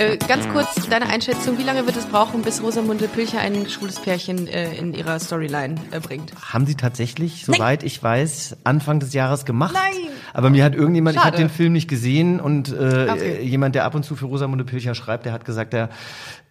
[0.00, 4.00] Äh, ganz kurz deine Einschätzung, wie lange wird es brauchen, bis Rosamunde Pilcher ein schwules
[4.00, 6.32] Pärchen äh, in ihrer Storyline äh, bringt?
[6.40, 9.74] Haben sie tatsächlich, soweit ich weiß, Anfang des Jahres gemacht.
[9.74, 10.08] Nein!
[10.32, 11.34] Aber mir hat irgendjemand, ich Schade.
[11.36, 13.42] habe den Film nicht gesehen und äh, Okay.
[13.42, 15.90] jemand, der ab und zu für Rosamunde Pilcher schreibt, der hat gesagt, der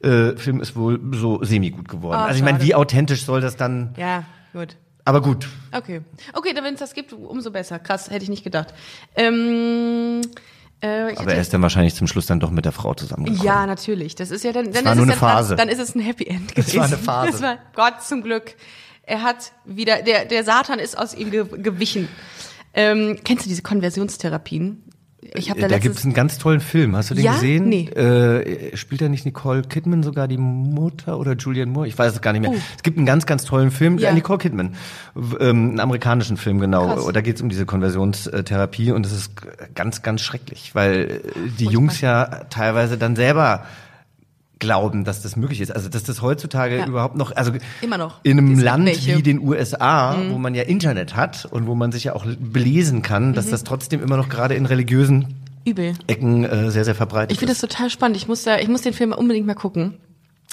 [0.04, 2.20] äh, Film ist wohl so semi-gut geworden.
[2.20, 3.96] Ah, also ich meine, wie authentisch soll das dann?
[3.98, 4.76] Ja, gut.
[5.06, 5.48] Aber gut.
[5.72, 6.02] Okay.
[6.34, 7.80] Okay, dann wenn es das gibt, umso besser.
[7.80, 8.76] Krass, hätte ich nicht gedacht.
[9.16, 10.22] Ähm,
[10.82, 13.44] äh, Aber er ist dann wahrscheinlich zum Schluss dann doch mit der Frau zusammengekommen.
[13.46, 14.16] Ja, natürlich.
[14.16, 15.56] Das ist ja dann, dann ist nur es eine dann, Phase.
[15.56, 16.78] Dann ist es ein Happy End gewesen.
[16.78, 17.32] war eine Phase.
[17.32, 18.56] Das war Gott zum Glück.
[19.04, 22.08] Er hat wieder, der, der Satan ist aus ihm ge gewichen.
[22.74, 24.84] Ähm, kennst du diese Konversionstherapien?
[25.22, 26.96] Ich habe da, Da letztens, gibt's einen ganz tollen Film.
[26.96, 27.34] Hast du den Ja?
[27.34, 27.68] gesehen?
[27.68, 27.90] Nee.
[27.90, 31.88] Äh, spielt da nicht Nicole Kidman sogar die Mutter oder Julianne Moore?
[31.88, 32.52] Ich weiß es gar nicht mehr.
[32.52, 32.62] Oh.
[32.78, 33.98] Es gibt einen ganz, ganz tollen Film.
[33.98, 34.10] Ja.
[34.10, 34.76] Äh, Nicole Kidman.
[35.16, 36.88] Ähm, einen amerikanischen Film, genau.
[36.88, 37.10] Krass.
[37.14, 39.32] Da geht's um diese Konversionstherapie und es ist
[39.76, 43.66] ganz, ganz schrecklich, weil äh, die Jungs ja teilweise dann selber
[44.60, 45.72] glauben, dass das möglich ist.
[45.76, 46.86] Also dass das heutzutage Ja.
[46.86, 48.20] überhaupt noch, also Immer noch.
[48.24, 49.14] in einem Land welche.
[49.14, 49.18] Mhm.
[49.18, 53.02] wie den USA, wo man ja Internet hat und wo man sich ja auch belesen
[53.02, 53.34] kann, Mhm.
[53.36, 55.36] dass das trotzdem immer noch gerade in religiösen
[55.66, 55.94] übel.
[56.08, 58.18] Ecken äh, sehr, sehr verbreitet Ich finde das total spannend.
[58.18, 59.96] Ich muss da, ich muss den Film unbedingt mal gucken.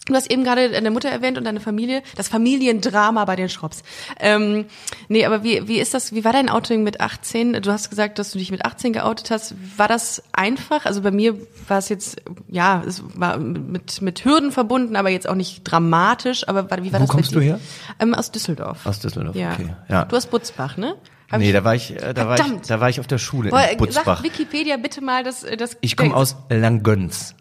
[0.07, 3.83] Du hast eben gerade deine Mutter erwähnt und deine Familie, das Familiendrama bei den Schropps.
[4.21, 4.67] Ähm,
[5.09, 7.55] nee, aber wie, wie ist das, wie war dein Outing mit 18?
[7.61, 9.55] Du hast gesagt, dass du dich mit 18 geoutet hast.
[9.77, 10.87] War das einfach?
[10.87, 11.35] Also bei mir
[11.67, 16.47] war es jetzt, ja, es war mit, mit Hürden verbunden, aber jetzt auch nicht dramatisch.
[16.49, 17.47] Aber wie war Wo das kommst bei du dir?
[17.55, 17.61] her?
[17.99, 18.87] Ähm, aus Düsseldorf.
[18.87, 19.55] Aus Düsseldorf, ja.
[19.55, 19.75] okay.
[19.89, 20.05] Ja.
[20.05, 20.95] Du hast Butzbach, ne?
[21.33, 23.19] Hab Nee, ich- da war ich, äh, da war ich, da war ich auf der
[23.19, 24.19] Schule Boah, in Butzbach.
[24.19, 25.77] Sag Wikipedia bitte mal das, das.
[25.81, 27.35] Ich komme aus Langgöns.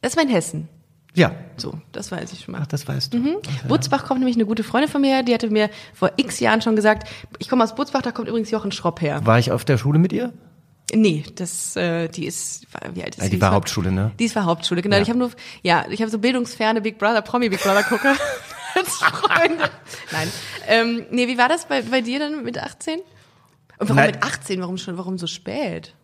[0.00, 0.68] Das ist mein Hessen.
[1.14, 1.32] Ja.
[1.56, 2.60] So, das weiß ich schon mal.
[2.62, 3.18] Ach, das weißt du.
[3.18, 3.36] Mhm.
[3.68, 6.60] Butzbach kommt nämlich eine gute Freundin von mir her, die hatte mir vor x Jahren
[6.60, 7.08] schon gesagt,
[7.38, 9.24] ich komme aus Butzbach, da kommt übrigens Jochen Schropp her.
[9.24, 10.32] War ich auf der Schule mit ihr?
[10.92, 14.12] Nee, das, äh, die ist, wie alt ist Ja, die Die war Hauptschule, ne?
[14.18, 14.96] Die ist war Hauptschule, genau.
[14.96, 15.02] Ja.
[15.02, 15.30] Ich habe nur,
[15.62, 18.08] ja, ich habe so bildungsferne Big Brother, Promi Big Brother gucke
[18.74, 19.70] als Freunde.
[20.12, 20.28] Nein,
[20.66, 22.98] ähm, nee, wie war das bei, bei dir dann mit 18?
[22.98, 23.04] Und
[23.78, 24.12] warum Nein.
[24.12, 24.60] mit 18?
[24.60, 25.94] Warum schon, warum so spät?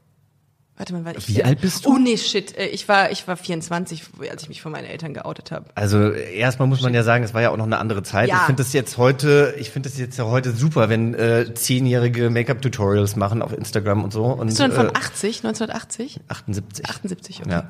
[0.81, 1.91] Warte mal, war ich Wie alt bist du?
[1.91, 5.13] Oh nee, shit, äh, ich war, ich war 24, als ich mich von meinen Eltern
[5.13, 5.67] geoutet habe.
[5.75, 8.31] Also erstmal muss man ja sagen, es war ja auch noch eine andere Zeit.
[8.31, 8.37] Ja.
[8.37, 12.31] Ich finde das jetzt heute, ich finde das jetzt ja heute super, wenn äh, zehnjährige
[12.31, 14.25] Make-up-Tutorials machen auf Instagram und so.
[14.25, 16.21] Und, Bist du dann von äh, 80, 1980?
[16.29, 16.89] 78.
[16.89, 17.51] 78, okay.
[17.51, 17.65] Ja.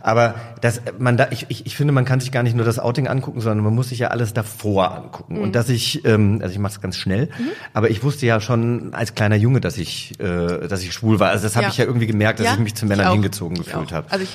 [0.00, 2.78] Aber das, man da, ich, ich, ich finde, man kann sich gar nicht nur das
[2.78, 5.34] Outing angucken, sondern man muss sich ja alles davor angucken.
[5.34, 5.42] Mhm.
[5.42, 7.28] Und dass ich, ähm, also ich mache es ganz schnell,
[7.74, 11.28] aber ich wusste ja schon als kleiner Junge, dass ich, äh, dass ich schwul war.
[11.28, 11.68] Also das habe Ja.
[11.68, 12.53] ich ja irgendwie gemerkt, dass Ja?
[12.54, 14.10] Ich mich zu Männern hingezogen gefühlt habe.
[14.10, 14.26] Also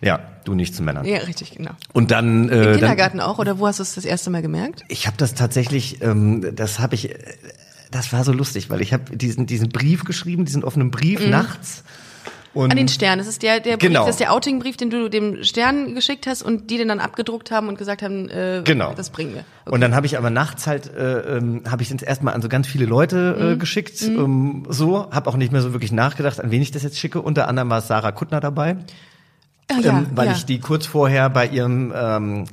[0.00, 1.04] Ja, du nicht zu Männern.
[1.04, 1.72] ja, richtig, genau.
[1.92, 4.42] Und dann, äh, Im dann Kindergarten auch, oder wo hast du es das erste Mal
[4.42, 4.82] gemerkt?
[4.88, 7.18] ich habe das tatsächlich, ähm, das habe ich, äh,
[7.90, 11.82] das war so lustig, weil ich habe diesen diesen Brief geschrieben, diesen offenen Brief nachts.
[12.56, 12.70] Und Mhm.
[12.70, 13.18] An den Stern.
[13.18, 14.00] Das ist der, der Brief, Genau.
[14.06, 17.50] das ist der Outing-Brief, den du dem Stern geschickt hast und die den dann abgedruckt
[17.50, 18.94] haben und gesagt haben, äh, Genau.
[18.94, 19.44] das bringen wir.
[19.70, 22.48] Und dann habe ich aber nachts halt, äh, ähm, habe ich das erstmal an so
[22.48, 23.52] ganz viele Leute Mhm.
[23.52, 24.00] äh, geschickt.
[24.02, 27.20] Ähm, so, habe auch nicht mehr so wirklich nachgedacht, an wen ich das jetzt schicke.
[27.20, 28.76] Unter anderem war Sarah Kuttner dabei,
[29.70, 30.32] Ah, ja, ähm, weil ja.
[30.32, 32.44] ich die kurz vorher bei ihrem ähm,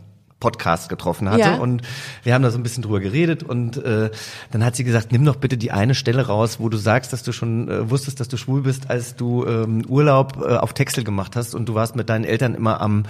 [0.43, 1.55] Podcast getroffen hatte Ja.
[1.55, 1.81] und
[2.23, 4.11] wir haben da so ein bisschen drüber geredet und äh,
[4.51, 7.23] dann hat sie gesagt, nimm doch bitte die eine Stelle raus, wo du sagst, dass
[7.23, 11.05] du schon äh, wusstest, dass du schwul bist, als du ähm, Urlaub äh, auf Texel
[11.05, 13.03] gemacht hast und du warst mit deinen Eltern immer am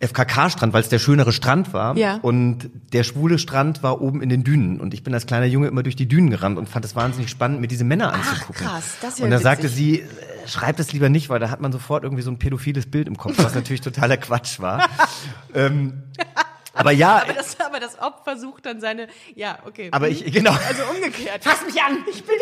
[0.00, 1.96] FKK-Strand, weil es der schönere Strand war.
[1.96, 2.16] Ja.
[2.20, 4.80] Und der schwule Strand war oben in den Dünen.
[4.80, 7.30] Und ich bin als kleiner Junge immer durch die Dünen gerannt und fand es wahnsinnig
[7.30, 8.66] spannend, mir diese Männer anzugucken.
[8.66, 9.44] krass, das ist ja Und dann witzig.
[9.44, 10.06] sagte sie, äh,
[10.46, 13.16] schreib das lieber nicht, weil da hat man sofort irgendwie so ein pädophiles Bild im
[13.16, 14.88] Kopf, was natürlich totaler Quatsch war.
[15.54, 16.02] ähm,
[16.74, 19.88] aber ja, Aber das, aber das Opfer sucht dann seine, ja, okay.
[19.92, 20.50] aber ich, genau.
[20.52, 21.42] also umgekehrt.
[21.44, 22.04] Fass mich an!
[22.10, 22.36] Ich bin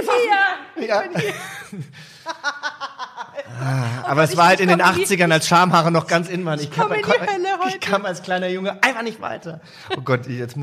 [0.77, 0.87] hier!
[0.89, 1.03] Ja.
[3.61, 5.91] Ah, aber es ich- war halt ich in den komm in die- 80ern, als Schamhaare
[5.91, 6.59] noch ganz in waren.
[6.61, 7.69] Ich, kam, komme in die Hölle heute.
[7.77, 9.61] ich kam als kleiner Junge einfach nicht weiter.
[9.97, 10.57] Oh Gott, ich, jetzt,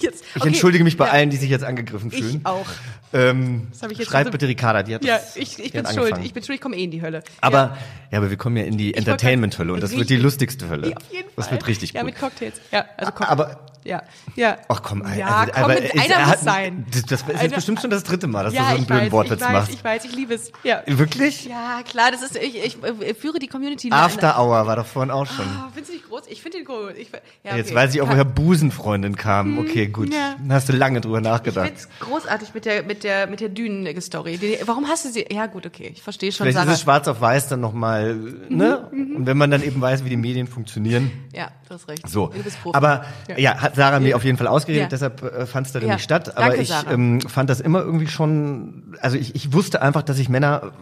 [0.00, 0.48] Jetzt, ich okay.
[0.48, 2.36] entschuldige mich bei ja, allen, die sich jetzt angegriffen fühlen.
[2.40, 2.66] Ich auch.
[3.12, 5.86] Ähm, hab ich jetzt schreib also- bitte Ricarda, die hat Ja, das, ich, ich bin
[5.86, 6.16] schuld.
[6.22, 7.22] Ich bin schuld, ich komme eh in die Hölle.
[7.40, 7.78] Aber, ja.
[8.12, 8.18] ja.
[8.18, 10.90] aber wir kommen ja in die Entertainment-Hölle und das wird die lustigste Hölle.
[10.90, 11.32] Ja, auf jeden Fall.
[11.36, 12.10] Das wird richtig Ja, gut.
[12.10, 12.60] mit Cocktails.
[12.72, 13.30] Ja, also Cocktails.
[13.30, 14.02] Aber, ja,
[14.34, 14.58] ja.
[14.68, 16.86] ach komm, also, Ja, komm, aber mit, einer er muss hat- sein.
[16.92, 18.80] Das, das ist jetzt Einer- bestimmt schon das dritte Mal, dass ja, du so einen
[18.82, 19.72] ich blöden weiß, Wortwitz ich weiß, machst.
[19.74, 20.52] ich weiß, ich liebe es.
[20.64, 20.82] Ja.
[20.86, 21.44] Wirklich?
[21.46, 23.90] Ja, klar, das ist, ich, ich, ich führe die Community.
[23.92, 25.46] After Hour war doch vorhin auch schon.
[25.46, 26.22] Oh, findest du nicht groß?
[26.28, 26.94] Ich finde den cool.
[26.98, 27.08] Ich,
[27.44, 27.74] ja, Jetzt okay.
[27.76, 29.58] weiß ich auch, woher Busenfreundin kam.
[29.58, 30.12] Okay, gut.
[30.12, 30.34] ja.
[30.38, 31.66] Dann hast du lange drüber Ich nachgedacht.
[31.66, 34.58] find's großartig mit der, mit der, mit der Dünen-Story.
[34.64, 35.26] Warum hast du sie?
[35.30, 35.90] Ja, gut, okay.
[35.94, 36.74] Ich verstehe schon, Vielleicht ist Sarah.
[36.74, 38.14] es schwarz auf weiß dann nochmal,
[38.48, 38.88] ne?
[38.92, 41.10] Mhm, Und wenn man dann eben weiß, wie die Medien funktionieren.
[41.32, 42.08] Ja, du hast recht.
[42.08, 42.28] So.
[42.28, 42.76] Du bist Profi.
[42.76, 43.04] Aber
[43.36, 44.88] ja, hat Sarah mir auf jeden Fall ausgeredet, Ja.
[44.88, 45.92] deshalb äh, fand es da Ja.
[45.94, 46.36] nicht statt.
[46.36, 50.18] Aber Danke, ich ähm, fand das immer irgendwie schon, also ich, ich wusste einfach, dass
[50.18, 50.72] ich Männer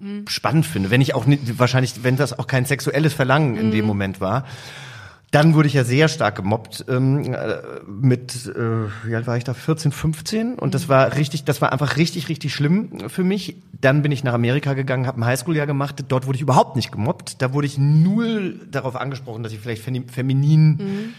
[0.00, 0.24] Mhm.
[0.26, 0.90] spannend finde.
[0.90, 3.70] Wenn ich auch nicht, wahrscheinlich, wenn das auch kein sexuelles Verlangen in Mhm.
[3.70, 4.44] dem Moment war.
[5.30, 7.56] Dann wurde ich ja sehr stark gemobbt ähm, äh,
[7.88, 10.70] mit, äh, wie alt war ich da, 14, 15 und Mhm.
[10.72, 13.56] das war richtig, das war einfach richtig, richtig schlimm für mich.
[13.80, 16.92] Dann bin ich nach Amerika gegangen, habe ein Highschool-Jahr gemacht, dort wurde ich überhaupt nicht
[16.92, 21.14] gemobbt, da wurde ich null darauf angesprochen, dass ich vielleicht femi- feminin Mhm.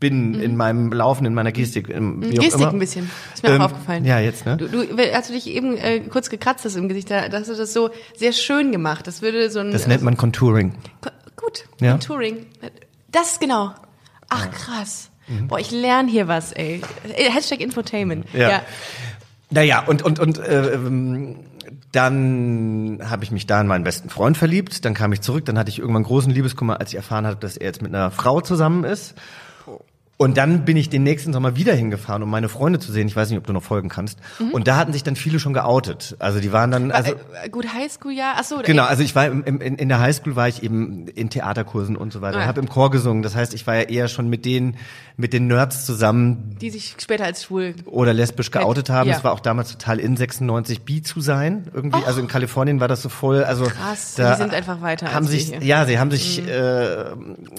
[0.00, 1.88] Bin in meinem Laufen, in meiner Gestik.
[1.88, 3.10] Wie auch Gestik ein bisschen.
[3.34, 4.04] Ist mir Ähm, auch aufgefallen.
[4.04, 4.56] Ja, jetzt, ne?
[4.56, 7.48] Du, du, als du dich eben äh, kurz gekratzt hast im Gesicht, da da hast
[7.50, 9.06] du das so sehr schön gemacht.
[9.06, 9.72] Das würde so ein.
[9.72, 10.74] Das nennt man Contouring.
[11.00, 11.92] Ko- Gut, Ja.
[11.92, 12.46] Contouring.
[13.10, 13.72] Das genau.
[14.28, 15.10] Ach krass.
[15.46, 16.80] Boah, ich lerne hier was, ey.
[17.16, 18.24] Äh, Hashtag Infotainment.
[18.32, 18.62] Ja.
[19.50, 21.36] Naja, und, und, und äh, ähm,
[21.92, 24.84] dann habe ich mich da in meinen besten Freund verliebt.
[24.84, 25.44] Dann kam ich zurück.
[25.44, 28.10] Dann hatte ich irgendwann großen Liebeskummer, als ich erfahren hatte, dass er jetzt mit einer
[28.10, 29.14] Frau zusammen ist.
[30.20, 33.06] Und dann bin ich den nächsten Sommer wieder hingefahren, um meine Freunde zu sehen.
[33.06, 34.18] Ich weiß nicht, ob du noch folgen kannst.
[34.52, 36.16] Und da hatten sich dann viele schon geoutet.
[36.18, 38.34] Also die waren dann, also äh, gut, Highschool, ja.
[38.36, 38.58] Ach so.
[38.64, 42.12] genau, also ich war im, im, in der Highschool war ich eben in Theaterkursen und
[42.12, 42.38] so weiter.
[42.38, 42.46] Ah.
[42.46, 43.22] Habe im Chor gesungen.
[43.22, 44.76] Das heißt, ich war ja eher schon mit den
[45.20, 47.74] mit den Nerds zusammen, Die sich später als schwul.
[47.86, 49.10] oder lesbisch geoutet haben.
[49.10, 49.16] Ja.
[49.16, 51.66] Es war auch damals total in 96 bi zu sein.
[51.74, 53.42] Irgendwie, also in Kalifornien war das so voll.
[53.42, 55.52] Also Krass, da die sind einfach weiter Haben sich.
[55.52, 55.62] Mhm.
[55.62, 57.06] ja, sie haben sich, äh,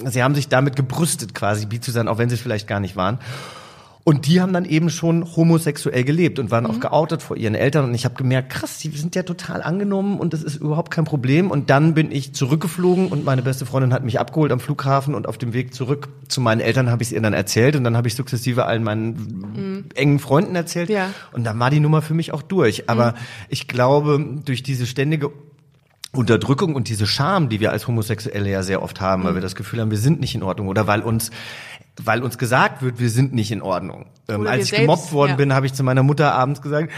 [0.06, 2.96] sie haben sich damit gebrüstet, quasi bi zu sein, auch wenn sie vielleicht gar nicht
[2.96, 3.18] waren.
[4.02, 6.70] Und die haben dann eben schon homosexuell gelebt und waren Mhm.
[6.70, 7.84] auch geoutet vor ihren Eltern.
[7.84, 11.04] Und ich habe gemerkt, krass, die sind ja total angenommen und das ist überhaupt kein
[11.04, 11.50] Problem.
[11.50, 15.28] Und dann bin ich zurückgeflogen und meine beste Freundin hat mich abgeholt am Flughafen und
[15.28, 17.96] auf dem Weg zurück zu meinen Eltern habe ich es ihr dann erzählt und dann
[17.96, 20.88] habe ich sukzessive allen meinen engen Freunden erzählt.
[20.88, 20.94] Mhm.
[20.94, 21.06] Ja.
[21.06, 21.12] Mhm.
[21.32, 22.88] Und dann war die Nummer für mich auch durch.
[22.88, 23.14] Aber
[23.48, 25.30] ich glaube, durch diese ständige
[26.12, 29.26] Unterdrückung und diese Scham, die wir als Homosexuelle ja sehr oft haben, Mhm.
[29.26, 31.30] weil wir das Gefühl haben, wir sind nicht in Ordnung oder weil uns
[32.02, 34.06] weil uns gesagt wird, wir sind nicht in Ordnung.
[34.28, 35.36] Ähm, als ich selbst, gemobbt worden ja.
[35.36, 36.90] bin, habe ich zu meiner Mutter abends gesagt,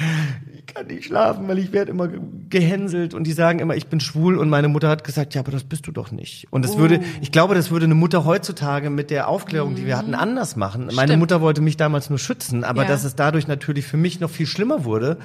[0.55, 3.89] ich kann nicht schlafen, weil ich werde immer ge- gehänselt und die sagen immer, ich
[3.89, 6.47] bin schwul und meine Mutter hat gesagt, ja, aber das bist du doch nicht.
[6.51, 7.05] Und das würde, Oh.
[7.21, 10.83] ich glaube, das würde eine Mutter heutzutage mit der Aufklärung, die wir hatten, anders machen.
[10.87, 11.01] Meine Mhm.
[11.07, 11.19] Stimmt.
[11.21, 12.89] Mutter wollte mich damals nur schützen, aber Ja.
[12.89, 15.17] dass es dadurch natürlich für mich noch viel schlimmer wurde,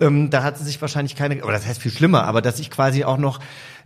[0.00, 2.70] ähm, da hat sie sich wahrscheinlich keine, oder das heißt viel schlimmer, aber dass ich
[2.70, 3.38] quasi auch noch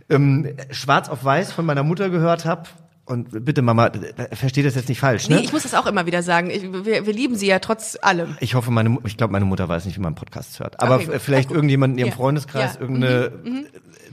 [0.09, 2.63] ähm, schwarz auf weiß von meiner Mutter gehört habe.
[3.07, 3.89] Und bitte Mama,
[4.33, 5.37] versteht das jetzt nicht falsch, ne?
[5.37, 6.49] Nee, ich muss das auch immer wieder sagen.
[6.49, 8.35] Ich, wir, wir lieben sie ja trotz allem.
[8.41, 10.79] Ich hoffe, meine, ich glaube, meine Mutter weiß nicht, wie man Podcast hört.
[10.81, 11.55] Aber Okay, vielleicht gut.
[11.55, 12.15] irgendjemand in ihrem Ja.
[12.15, 12.81] Freundeskreis, Ja.
[12.81, 13.31] irgendeine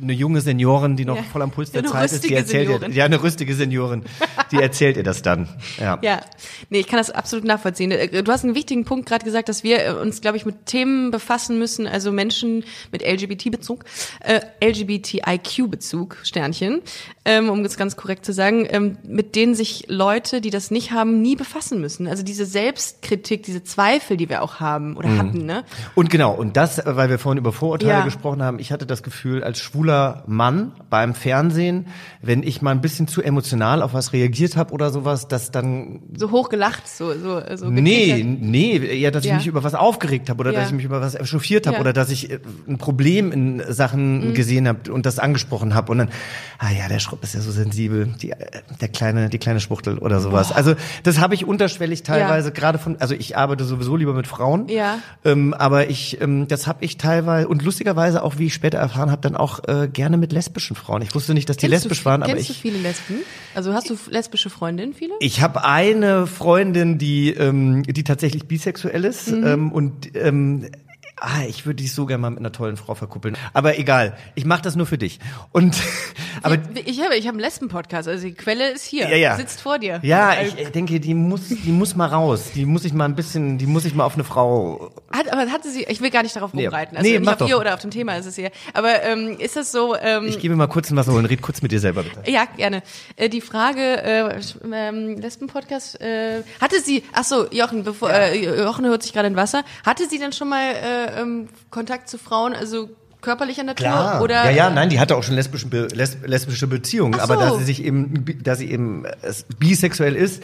[0.02, 1.22] eine junge Seniorin, die noch Ja.
[1.22, 4.02] voll am Puls der Eine Zeit ist, die erzählt ihr, ja, eine rüstige Seniorin,
[4.50, 5.48] die erzählt ihr das dann.
[5.80, 5.98] Ja.
[6.02, 6.20] Ja,
[6.68, 7.90] nee, ich kann das absolut nachvollziehen.
[7.92, 10.66] Äh, Du hast einen wichtigen Punkt gerade gesagt, dass wir äh, uns, glaube ich, mit
[10.66, 13.84] Themen befassen müssen, also Menschen mit LGBT-Bezug,
[14.20, 16.80] äh, LGBTIQ-Bezug, Sternchen,
[17.24, 20.92] ähm, um das ganz korrekt zu sagen, ähm, mit denen sich Leute, die das nicht
[20.92, 22.06] haben, nie befassen müssen.
[22.06, 25.64] Also diese Selbstkritik, diese Zweifel, die wir auch haben oder hatten, ne?
[25.94, 28.04] Und genau, und das, weil wir vorhin über Vorurteile Ja.
[28.04, 31.86] gesprochen haben, ich hatte das Gefühl, als schwuler Mann beim Fernsehen,
[32.22, 36.02] wenn ich mal ein bisschen zu emotional auf was reagiert habe oder sowas, dass dann
[36.16, 39.32] So hoch gelacht, so, so, so Nee, nee, eher, dass Ja.
[39.32, 40.60] ich mich über was aufgeregt habe oder Ja.
[40.60, 41.80] dass ich mich über was echauffiert habe Ja.
[41.80, 42.38] oder dass ich äh,
[42.68, 44.34] ein Problem in Sachen Mhm.
[44.34, 46.08] gesehen habe und das angesprochen habe und dann,
[46.58, 48.36] ah ja, der Schrupp ist ja so sensibel, die, äh,
[48.80, 50.52] der kleine, die kleine Schwuchtel oder sowas.
[50.52, 54.68] Also das habe ich unterschwellig teilweise gerade von, also ich arbeite sowieso lieber mit Frauen,
[54.68, 54.98] Ja.
[55.24, 59.10] ähm, aber ich, ähm, das habe ich teilweise und lustigerweise auch, wie ich später erfahren
[59.10, 61.02] habe, dann auch äh, gerne mit lesbischen Frauen.
[61.02, 63.16] Ich wusste nicht, dass die Kennst du- lesbisch waren, aber Kennst du ich viele Lesben?
[63.54, 65.14] Also hast du lesbische Freundinnen, viele?
[65.20, 69.46] ich habe eine Freundin, die, ähm, die tatsächlich bisexuell ist Mhm.
[69.46, 70.66] ähm, und ähm,
[71.20, 73.36] ah, ich würde dich so gerne mal mit einer tollen Frau verkuppeln.
[73.52, 75.18] Aber egal, ich mache das nur für dich.
[75.52, 75.76] Und
[76.42, 79.36] aber ich habe ich habe einen Lesben-Podcast, also die Quelle ist hier, ja, ja.
[79.36, 80.00] sitzt vor dir.
[80.02, 82.50] Ja, Also, ich äh, denke, die muss, die muss mal raus.
[82.54, 84.92] Die muss ich mal ein bisschen, die muss ich mal auf eine Frau.
[85.12, 86.66] Hat, aber hatte sie, ich will gar nicht darauf Nee.
[86.66, 87.48] rumreiten, also Nee, nicht auf doch.
[87.48, 88.50] ihr oder auf dem Thema ist es hier.
[88.72, 91.26] Aber ähm, ist das so, ähm, Ich mir mal kurz ein Wasser holen.
[91.26, 92.30] Red kurz mit dir selber bitte.
[92.30, 92.82] ja, gerne.
[93.16, 94.40] Äh, die Frage, äh,
[94.72, 99.36] ähm, Lesben-Podcast, äh, hatte sie, ach so, Jochen, bevor, äh, Jochen hört sich gerade in
[99.36, 104.20] Wasser, hatte sie denn schon mal äh, ähm, Kontakt zu Frauen, also körperlicher Natur?
[104.22, 107.20] Oder, ja, ja, nein, die hatte auch schon lesbische, Be les lesbische Beziehungen, so.
[107.20, 109.10] aber da sie sich eben, da sie eben äh,
[109.58, 110.42] bisexuell ist,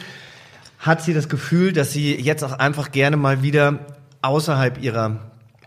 [0.79, 3.79] hat sie das Gefühl, dass sie jetzt auch einfach gerne mal wieder
[4.21, 5.19] außerhalb ihrer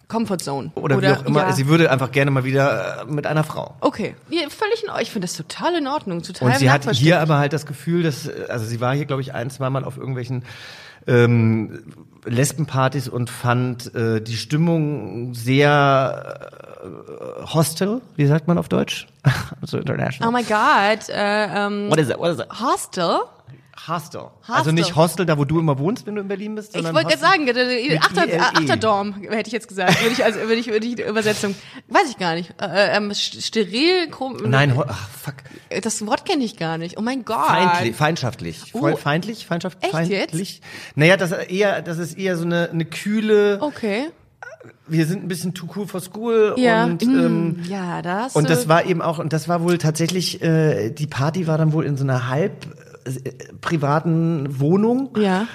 [0.08, 0.70] Comfortzone.
[0.74, 1.40] Oder, wie auch immer.
[1.40, 1.52] Ja.
[1.52, 3.74] Sie würde einfach gerne mal wieder äh, mit einer Frau.
[3.80, 5.02] Okay, ja, völlig in Ordnung.
[5.02, 8.02] Ich finde das total in Ordnung, total Und sie hat hier aber halt das Gefühl,
[8.02, 10.44] dass, äh, also sie war hier, glaube ich, ein, zweimal auf irgendwelchen
[11.06, 11.84] ähm,
[12.24, 16.50] Lesbenpartys und fand äh, die Stimmung sehr
[16.82, 19.06] äh, hostel, wie sagt man auf Deutsch?
[19.62, 20.28] so international.
[20.28, 21.08] Oh my God.
[21.08, 22.18] Äh, ähm, What is it?
[22.18, 22.46] What is it?
[22.60, 23.20] Hostel?
[23.88, 24.28] Hostel.
[24.46, 26.92] Also nicht Hostel, da wo du immer wohnst, wenn du in Berlin bist, Ich wollte
[26.94, 28.40] gerade Hostel- sagen, äh, Achter, ILE.
[28.40, 30.00] Achterdorm, hätte ich jetzt gesagt.
[30.00, 31.54] Würde ich, also, würde ich, würde ich die Übersetzung.
[31.88, 32.54] Weiß ich gar nicht.
[32.62, 35.34] Äh, ähm, st- steril, krumm, Nein, ho- ach, fuck.
[35.82, 36.96] Das Wort kenne ich gar nicht.
[36.98, 37.46] Oh mein Gott.
[37.46, 38.58] Feindlich, feindschaftlich.
[38.72, 38.96] Voll Oh.
[38.96, 40.60] feindlich, Feindschaft, Echt feindlich.
[40.94, 44.06] Naja, das ist eher, das ist eher so eine, eine kühle, Okay.
[44.86, 46.84] wir sind ein bisschen too cool for school Ja.
[46.84, 48.36] und, mm, ähm, ja, das.
[48.36, 51.58] und das äh, war eben auch, und das war wohl tatsächlich, äh, die Party war
[51.58, 52.93] dann wohl in so einer halb äh,
[53.60, 55.10] privaten Wohnung.
[55.18, 55.46] Ja.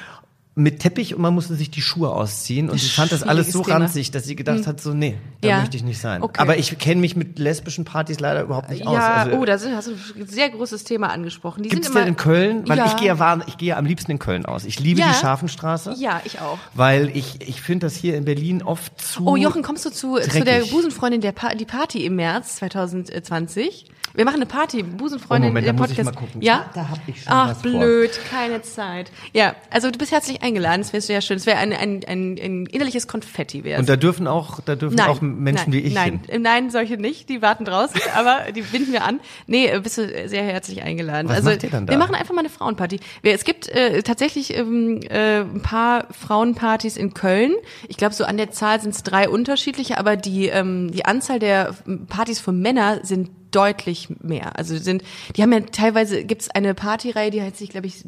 [0.59, 3.63] Mit Teppich und man musste sich die Schuhe ausziehen und sie fand das alles so
[3.63, 3.77] Thema.
[3.77, 5.59] ranzig, dass sie gedacht hat, so nee, da Ja.
[5.61, 6.21] möchte ich nicht sein.
[6.21, 6.39] Okay.
[6.41, 8.93] Aber ich kenne mich mit lesbischen Partys leider überhaupt nicht aus.
[8.93, 11.63] Ja, Also, oh, da hast du ein sehr großes Thema angesprochen.
[11.63, 12.67] Die Gibt's sind immer, denn in Köln?
[12.67, 14.65] Weil ja, ich gehe ja, ich gehe ja am liebsten in Köln aus.
[14.65, 15.95] Ich liebe die Scharfenstraße.
[15.97, 16.57] Ja, ich auch.
[16.73, 19.25] Weil ich, ich finde das hier in Berlin oft zu.
[19.25, 20.59] Oh, Jochen, kommst du zu, zu der.
[20.65, 23.85] Busenfreundin der pa die Party im März 2020?
[24.15, 26.15] Wir machen eine Party, Busenfreundin Oh, Moment, der da muss ich Podcast.
[26.15, 26.41] mal gucken.
[26.41, 27.71] Ja, Da hab ich schon Ach, was vor.
[27.71, 29.11] blöd, keine Zeit.
[29.33, 30.48] Ja, also du bist herzlich eingeladen.
[30.55, 31.37] Das wäre sehr schön.
[31.37, 34.99] Es wäre ein, ein, ein, ein innerliches Konfetti wäre Und da dürfen auch, da dürfen
[35.01, 36.41] auch Menschen nein, wie ich nein, hin.
[36.41, 39.19] Nein, solche nicht, die warten draußen, aber die binden wir an.
[39.47, 41.29] Nee, äh, bist du sehr herzlich eingeladen.
[41.29, 41.91] Was also macht ihr dann da?
[41.93, 42.99] wir machen einfach mal eine Frauenparty.
[43.23, 47.53] Es gibt äh, tatsächlich ähm, äh, ein paar Frauenpartys in Köln.
[47.87, 51.39] Ich glaube, so an der Zahl sind es drei unterschiedliche, aber die ähm, die Anzahl
[51.39, 54.57] der ähm, Partys für Männer sind deutlich mehr.
[54.57, 55.03] Also sind,
[55.35, 58.03] die haben ja teilweise gibt's eine Partyreihe, die heißt sich, glaube ich,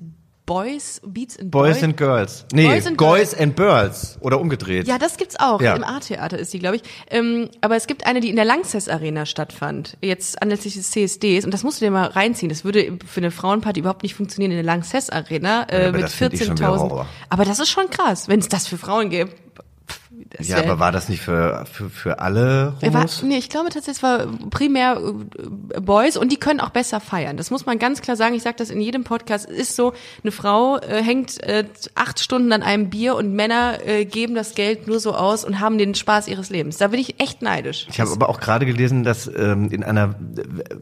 [0.51, 2.45] Boys Beats and Boys Boys and Girls.
[2.51, 4.17] Nee, Boys and Boys and Girls.
[4.19, 4.85] Oder umgedreht.
[4.85, 5.61] ja, das gibt's auch.
[5.61, 5.77] Ja.
[5.77, 6.81] Im A-Theater ist die, glaube ich.
[7.09, 9.97] Ähm, aber es gibt eine, die in der Lanxess Arena stattfand.
[10.01, 11.45] Jetzt anlässlich des CSDs.
[11.45, 12.49] Und das musst du dir mal reinziehen.
[12.49, 16.03] Das würde für eine Frauenparty überhaupt nicht funktionieren in der Lanxess Arena äh, aber mit
[16.03, 16.79] das find ich schon wieder 14.000.
[16.79, 17.05] Horror.
[17.29, 19.33] Aber das ist schon krass, wenn es das für Frauen gibt.
[20.37, 23.21] Das Ja, aber war das nicht für, für, für alle er war, Homos?
[23.23, 24.97] nee, ich glaube tatsächlich, es war primär
[25.75, 27.37] äh, Boys und die können auch besser feiern.
[27.37, 28.33] Das muss man ganz klar sagen.
[28.35, 29.49] Ich sage das in jedem Podcast.
[29.49, 33.79] Es ist so, eine Frau äh, hängt äh, acht Stunden an einem Bier und Männer
[33.85, 36.77] äh, geben das Geld nur so aus und haben den Spaß ihres Lebens.
[36.77, 37.87] Da bin ich echt neidisch.
[37.89, 40.15] Ich habe aber auch gerade gelesen, dass ähm, in einer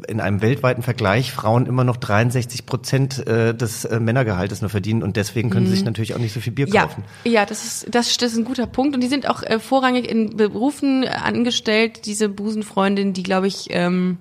[0.08, 5.04] in einem weltweiten Vergleich Frauen immer noch 63 Prozent äh, des äh, Männergehaltes nur verdienen
[5.04, 6.74] und deswegen können sie sich natürlich auch nicht so viel Bier Mhm.
[6.74, 7.04] Ja, kaufen.
[7.24, 10.10] ja, das ist das, das ist ein guter Punkt und die sind auch äh, vorrangig
[10.10, 14.18] in Berufen angestellt, diese Busenfreundinnen, die glaube ich ähm,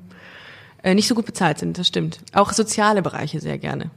[0.83, 1.79] äh, nicht so gut bezahlt sind.
[1.79, 2.19] Das stimmt.
[2.33, 3.91] Auch soziale Bereiche sehr gerne.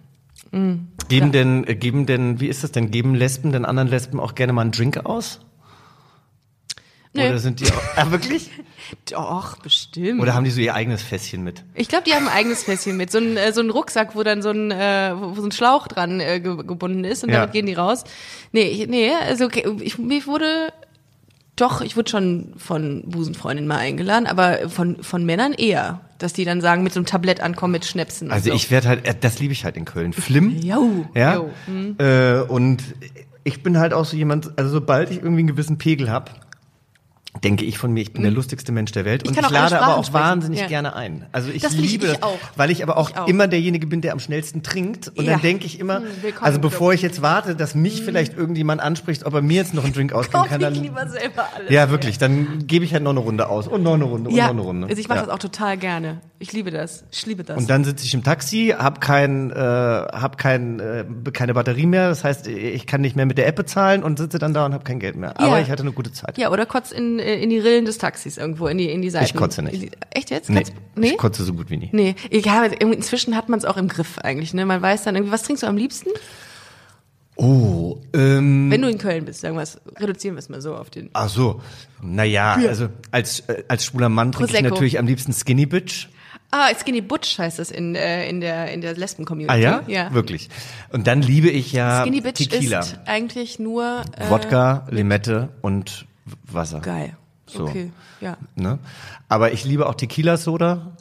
[1.08, 4.36] Geben denn äh, geben denn wie ist das denn geben Lesben den anderen Lesben auch
[4.36, 5.40] gerne mal einen Drink aus?
[7.14, 7.28] Nö.
[7.28, 8.50] Oder sind die auch, ah, wirklich?
[9.10, 10.22] Doch, bestimmt.
[10.22, 11.64] Oder haben die so ihr eigenes Fässchen mit?
[11.76, 13.12] Ich glaube, die haben ein eigenes Fässchen mit.
[13.12, 15.88] So ein, äh, so ein Rucksack, wo dann so ein, äh, wo, so ein Schlauch
[15.88, 17.42] dran äh, ge gebunden ist und Ja.
[17.42, 18.04] damit gehen die raus.
[18.54, 20.74] Nee, ich, nee, also okay, ich, mir wurde
[21.62, 26.02] doch, ich wurde schon von Busenfreundinnen mal eingeladen, aber von, von Männern eher.
[26.18, 28.32] Dass die dann sagen, mit so einem Tablett ankommen mit Schnäpsen.
[28.32, 28.56] Also so.
[28.56, 30.14] ich werde halt, äh, das liebe ich halt in Köln.
[30.14, 30.50] Flim.
[30.62, 31.36] Jo, Ja.
[31.36, 31.96] jo, hm.
[31.98, 32.84] Äh, und
[33.44, 36.51] ich bin halt auch so jemand, also sobald ich irgendwie einen gewissen Pegel hab,
[37.44, 39.24] denke ich von mir, ich bin der lustigste Mensch der Welt.
[39.24, 40.24] Ich und ich lade aber auch sprechen.
[40.26, 40.68] wahnsinnig Ja.
[40.68, 41.26] gerne ein.
[41.32, 43.28] Also ich Das ich- liebe ich das, weil ich aber auch, Ich auch.
[43.28, 45.08] immer derjenige bin, der am schnellsten trinkt.
[45.16, 45.32] Und Ja.
[45.34, 48.82] dann denke ich immer, Hm, willkommen also bevor ich jetzt warte, dass mich vielleicht irgendjemand
[48.82, 51.70] anspricht, ob er mir jetzt noch einen Drink ausgeben kann, ich dann, lieber selber alles.
[51.72, 54.36] ja wirklich, dann gebe ich halt noch eine Runde aus und noch eine Runde und
[54.36, 54.88] Ja, noch eine Runde.
[54.88, 56.20] also ich mache das auch total gerne.
[56.38, 57.06] Ich liebe das.
[57.12, 57.56] Ich liebe das.
[57.58, 62.10] Und dann sitze ich im Taxi, hab kein, äh, hab kein, äh, keine Batterie mehr.
[62.10, 64.74] Das heißt, ich kann nicht mehr mit der App bezahlen und sitze dann da und
[64.74, 65.40] habe kein Geld mehr.
[65.40, 66.38] Aber ich hatte eine gute Zeit.
[66.40, 69.26] ja, oder kotz in, in die Rillen des Taxis irgendwo, in die, in die Seiten.
[69.26, 69.96] Ich kotze nicht.
[70.12, 70.50] Echt jetzt?
[70.50, 71.08] Nee, Kannst- nee?
[71.12, 71.90] ich kotze so gut wie nie.
[71.92, 74.54] Nee, ja, irgendwie inzwischen hat man es auch im Griff eigentlich.
[74.54, 74.66] Ne?
[74.66, 76.10] Man weiß dann irgendwie, was trinkst du am liebsten?
[77.38, 80.76] Oh, ähm, Wenn du in Köln bist, sagen wir es, reduzieren wir es mal so
[80.76, 81.10] auf den.
[81.14, 81.62] ach so.
[82.02, 86.08] Naja, also als, äh, als schwuler Mann trinke ich natürlich am liebsten Skinny Bitch.
[86.52, 89.54] Ah, Skinny Butch heißt das in, äh, in der, in der Lesben-Community.
[89.54, 89.84] Ah ja?
[89.88, 90.14] Ja.
[90.14, 90.50] Wirklich.
[90.92, 92.80] Und dann liebe ich ja Skinny Bitch Tequila.
[92.80, 96.06] ist eigentlich nur äh, Wodka, Limette und
[96.52, 96.80] Wasser.
[96.80, 97.16] geil.
[97.48, 97.64] So.
[97.66, 98.38] Okay, ja.
[98.56, 98.80] Ne?
[99.28, 100.92] Aber ich liebe auch Tequila-Soda.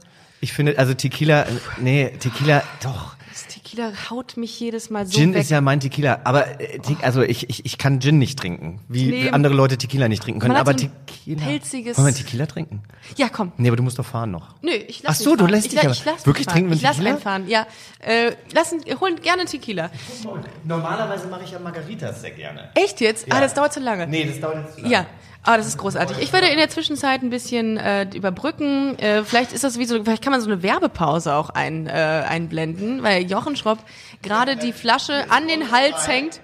[0.41, 1.47] Ich finde, also Tequila,
[1.79, 3.15] nee, Tequila, doch.
[3.31, 5.43] Das Tequila haut mich jedes Mal so Gin weg.
[5.43, 8.81] ist ja mein Tequila, aber äh, Te also ich, ich, ich kann Gin nicht trinken,
[8.89, 9.31] wie Nee.
[9.31, 10.55] andere Leute Tequila nicht trinken können.
[10.55, 11.47] Man hat Aber so ein- Tequila.
[11.47, 12.83] Pilziges- Wollen wir Tequila trinken?
[13.17, 13.53] Ja, komm.
[13.57, 14.57] Nee, aber du musst doch fahren noch.
[14.63, 16.55] Nö, ich lass Ach so, du lässt ich, dich aber- ich lass Wirklich fahren.
[16.55, 17.15] trinken wir Ich lass Tequila?
[17.15, 17.67] einfahren, ja.
[18.01, 19.91] Äh, lassen, holen gerne Tequila.
[20.65, 22.71] Normalerweise mache ich ja Margaritas sehr gerne.
[22.75, 23.29] Echt jetzt?
[23.29, 23.35] Ja.
[23.37, 24.07] Ah, das dauert zu lange.
[24.07, 24.93] Nee, das dauert jetzt zu lange.
[24.93, 25.07] Ja.
[25.43, 26.19] Ah, das ist großartig.
[26.21, 28.99] Ich würde in der Zwischenzeit ein bisschen äh, überbrücken.
[28.99, 31.91] Äh, vielleicht ist das wie so, vielleicht kann man so eine Werbepause auch ein, äh,
[31.91, 33.79] einblenden, weil Jochen Schropp
[34.23, 36.41] gerade die Flasche an den Hals hängt.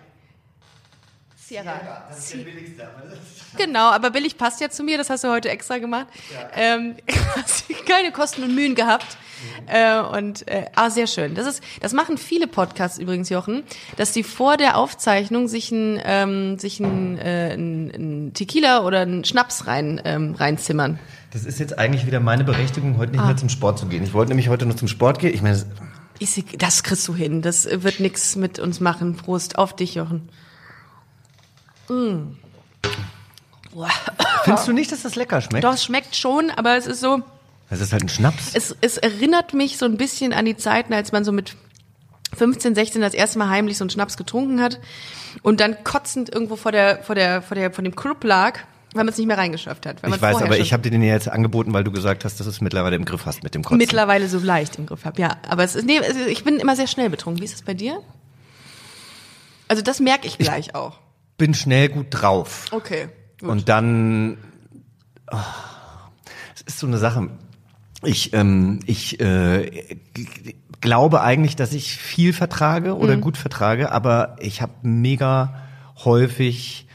[1.48, 2.06] Sierra.
[2.08, 3.18] Das ist der billigste, aber das
[3.56, 6.06] Genau, aber billig passt ja zu mir, das hast du heute extra gemacht.
[6.56, 6.96] Ähm,
[7.36, 9.16] hast keine Kosten und Mühen gehabt.
[9.66, 11.34] Äh, und äh, ah, sehr schön.
[11.34, 13.62] Das ist, das machen viele Podcasts übrigens, Jochen,
[13.96, 19.00] dass die vor der Aufzeichnung sich ein, ähm, sich ein, äh, ein, ein Tequila oder
[19.00, 20.98] einen Schnaps rein ähm, reinzimmern.
[21.32, 23.26] Das ist jetzt eigentlich wieder meine Berechtigung, heute nicht Ah.
[23.26, 24.02] mehr zum Sport zu gehen.
[24.02, 25.34] Ich wollte nämlich heute noch zum Sport gehen.
[25.34, 25.62] Ich meine,
[26.18, 27.42] Ist, das kriegst du hin.
[27.42, 29.16] Das wird nix mit uns machen.
[29.16, 30.28] Prost auf dich, Jochen.
[31.88, 32.36] Mm.
[33.72, 33.90] Boah.
[34.44, 35.64] findest du nicht, dass das lecker schmeckt?
[35.64, 37.22] Doch, es schmeckt schon, aber es ist so.
[37.68, 38.52] Das ist halt ein Schnaps.
[38.54, 41.56] Es, es erinnert mich so ein bisschen an die Zeiten, als man so mit
[42.36, 44.80] 15, 16 das erste Mal heimlich so einen Schnaps getrunken hat
[45.42, 48.60] und dann kotzend irgendwo vor der, vor der, vor der, von dem Club lag,
[48.94, 49.98] weil man es nicht mehr reingeschafft hat.
[50.06, 52.46] Ich weiß, aber ich habe dir den ja jetzt angeboten, weil du gesagt hast, dass
[52.46, 53.78] du es mittlerweile im Griff hast mit dem Kotzen.
[53.78, 55.20] mittlerweile so leicht im Griff habe.
[55.20, 57.40] Ja, aber es ist, nee, es ich bin immer sehr schnell betrunken.
[57.40, 58.00] Wie ist das bei dir?
[59.68, 60.98] Also das merke ich gleich auch.
[61.36, 62.66] Bin schnell gut drauf.
[62.70, 63.08] Okay.
[63.40, 63.48] Gut.
[63.50, 64.38] Und dann,
[65.30, 65.36] oh,
[66.54, 67.30] es ist so eine Sache.
[68.02, 69.96] Ich, ähm, ich äh,
[70.80, 73.00] glaube eigentlich, dass ich viel vertrage Mhm.
[73.00, 75.62] oder gut vertrage, aber ich habe mega
[76.04, 76.85] häufig,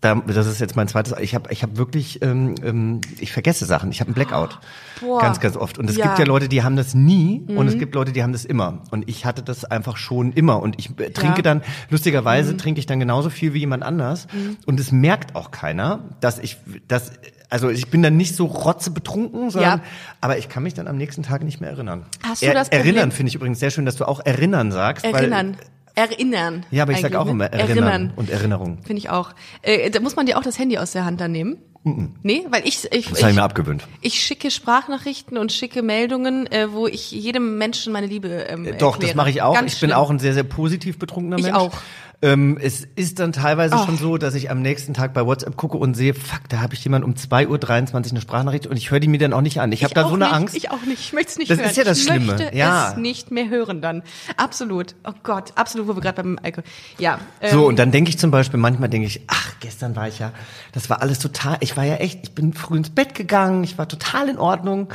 [0.00, 3.66] da, das ist jetzt mein zweites, ich habe, ich habe wirklich, ähm, ähm, ich vergesse
[3.66, 3.90] Sachen.
[3.90, 4.58] Ich habe einen Blackout,
[5.00, 5.20] Boah.
[5.20, 5.78] ganz, ganz oft.
[5.78, 6.06] Und es Ja.
[6.06, 6.08] Mhm.
[6.08, 8.82] gibt ja Leute, die haben das nie, und es gibt Leute, die haben das immer.
[8.90, 10.62] Und ich hatte das einfach schon immer.
[10.62, 11.54] Und ich äh, trinke Ja.
[11.54, 11.60] Mhm.
[11.60, 14.26] dann, lustigerweise trinke ich dann genauso viel wie jemand anders.
[14.64, 16.56] Und es merkt auch keiner, dass ich,
[16.88, 17.12] dass,
[17.50, 19.84] also ich bin dann nicht so rotzebetrunken, sondern, Ja.
[20.22, 22.06] aber ich kann mich dann am nächsten Tag nicht mehr erinnern.
[22.22, 25.04] Hast du das Problem- Erinnern finde ich übrigens sehr schön, dass du auch erinnern sagst.
[25.04, 25.56] Erinnern.
[25.58, 25.66] Weil,
[26.00, 26.64] Erinnern.
[26.70, 27.30] ja, aber ich sag auch ne?
[27.32, 28.12] immer erinnern, Erinnern.
[28.16, 28.78] und Erinnerung.
[28.84, 29.30] Finde ich auch.
[29.62, 31.58] Äh, da muss man dir auch das Handy aus der Hand dann nehmen?
[31.82, 33.88] Nee, weil ich, ich, Das ich ich, mir abgewöhnt.
[34.02, 38.92] ich schicke Sprachnachrichten und schicke Meldungen, äh, wo ich jedem Menschen meine Liebe ähm, Doch,
[38.92, 38.98] erkläre.
[39.00, 39.54] das mache ich auch.
[39.54, 39.98] Ganz ich bin schlimm.
[39.98, 41.56] auch ein sehr, sehr positiv betrunkener Ich Mensch.
[41.56, 41.72] auch.
[42.22, 43.86] Ähm, es ist dann teilweise Oh.
[43.86, 46.74] schon so, dass ich am nächsten Tag bei WhatsApp gucke und sehe, fuck, da habe
[46.74, 49.58] ich jemand um 2.23 Uhr eine Sprachnachricht und ich höre die mir dann auch nicht
[49.58, 49.72] an.
[49.72, 50.54] Ich habe da so eine nicht, Angst.
[50.54, 51.00] Ich auch nicht.
[51.00, 51.70] Ich möchte es nicht Das hören.
[51.70, 52.26] ist ja das ich Schlimme.
[52.36, 52.90] möchte Ja.
[52.90, 54.02] es nicht mehr hören dann.
[54.36, 54.94] Absolut.
[55.08, 56.64] Oh Gott, absolut, wo wir gerade beim Alkohol.
[56.98, 57.20] Ja.
[57.40, 60.18] Ähm, So, und dann denke ich zum Beispiel, manchmal denke ich, ach, gestern war ich
[60.18, 60.32] ja,
[60.72, 63.78] das war alles total, ich war ja echt, ich bin früh ins Bett gegangen, ich
[63.78, 64.88] war total in Ordnung.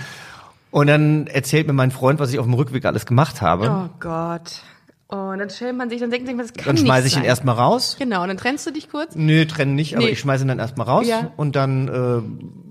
[0.70, 3.70] Und dann erzählt mir mein Freund, was ich auf dem Rückweg alles gemacht habe.
[3.72, 4.62] Oh Gott.
[5.32, 7.26] Und dann stellt man sich, dann denkt man, das kann dann schmeiße ich ihn sein.
[7.26, 7.96] erstmal raus.
[8.00, 9.16] Genau, und dann trennst du dich kurz.
[9.16, 10.12] Nö, trennen nicht, aber Nee.
[10.12, 11.32] ich schmeiße ihn dann erstmal raus Ja.
[11.38, 12.65] und dann äh,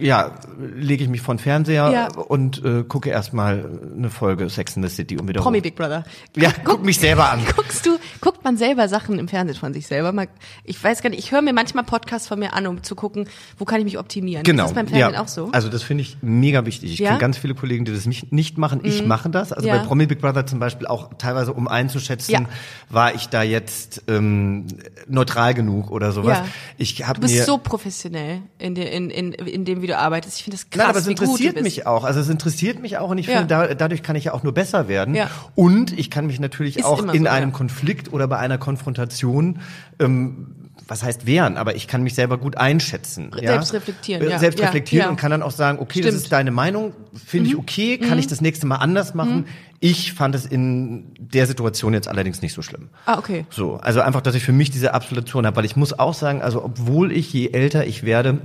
[0.00, 2.08] ja, lege ich mich vor den Fernseher Ja.
[2.16, 3.64] und äh, gucke erstmal
[3.96, 5.60] eine Folge Sex in the City und wieder Promi.
[5.60, 6.04] Big Brother.
[6.36, 7.40] Ja, guck mich selber an.
[7.56, 10.12] Guckst du, guckt man selber Sachen im Fernsehen von sich selber?
[10.12, 10.28] Mal,
[10.64, 13.28] ich weiß gar nicht, ich höre mir manchmal Podcasts von mir an, um zu gucken,
[13.58, 14.42] wo kann ich mich optimieren.
[14.44, 14.64] Genau.
[14.64, 15.22] Ist das beim Fernsehen ja.
[15.22, 15.50] auch so?
[15.52, 16.92] Also das finde ich mega wichtig.
[16.92, 17.04] Ich Ja?
[17.04, 17.08] Mhm.
[17.10, 18.80] kenne ganz viele Kollegen, die das nicht, nicht machen.
[18.84, 19.52] Ich mache das.
[19.52, 22.46] Also bei Promi Big Brother zum Beispiel auch teilweise, um einzuschätzen,
[22.88, 24.66] war ich da jetzt ähm,
[25.06, 26.38] neutral genug oder sowas.
[26.38, 26.46] Ja.
[26.78, 30.38] Ich Du bist mir so professionell in, der, in, in, in dem, wie du arbeitest.
[30.38, 32.04] Ich finde das krass, Nein, aber es interessiert mich auch.
[32.04, 33.38] Also es interessiert mich auch und ich Ja.
[33.38, 35.14] finde, da, dadurch kann ich ja auch nur besser werden.
[35.14, 35.30] Ja.
[35.54, 37.56] Und ich kann mich natürlich Ist auch in so, einem ja.
[37.56, 39.60] Konflikt oder bei einer Konfrontation
[39.98, 40.54] ähm,
[40.88, 43.30] was heißt wehren, aber ich kann mich selber gut einschätzen.
[43.40, 43.52] Ja?
[43.52, 44.38] Selbst reflektieren, Äh, ja.
[44.40, 45.10] Selbst Ja, reflektieren ja.
[45.10, 46.08] und kann dann auch sagen, okay, Stimmt.
[46.08, 49.46] das ist deine Meinung, finde ich okay, kann ich das nächste Mal anders machen.
[49.78, 52.88] Ich fand es in der Situation jetzt allerdings nicht so schlimm.
[53.06, 53.46] Ah, okay.
[53.50, 56.42] So, also einfach, dass ich für mich diese Absolution habe, weil ich muss auch sagen,
[56.42, 58.38] also obwohl ich je älter ich werde,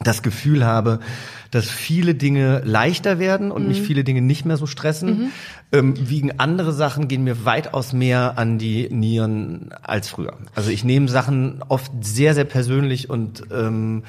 [0.00, 1.00] das Gefühl habe,
[1.50, 3.68] dass viele Dinge leichter werden und Mhm.
[3.68, 5.32] mich viele Dinge nicht mehr so stressen,
[5.72, 10.34] ähm, wiegen andere Sachen, gehen mir weitaus mehr an die Nieren als früher.
[10.54, 14.02] Also ich nehme Sachen oft sehr, sehr persönlich und, ähm,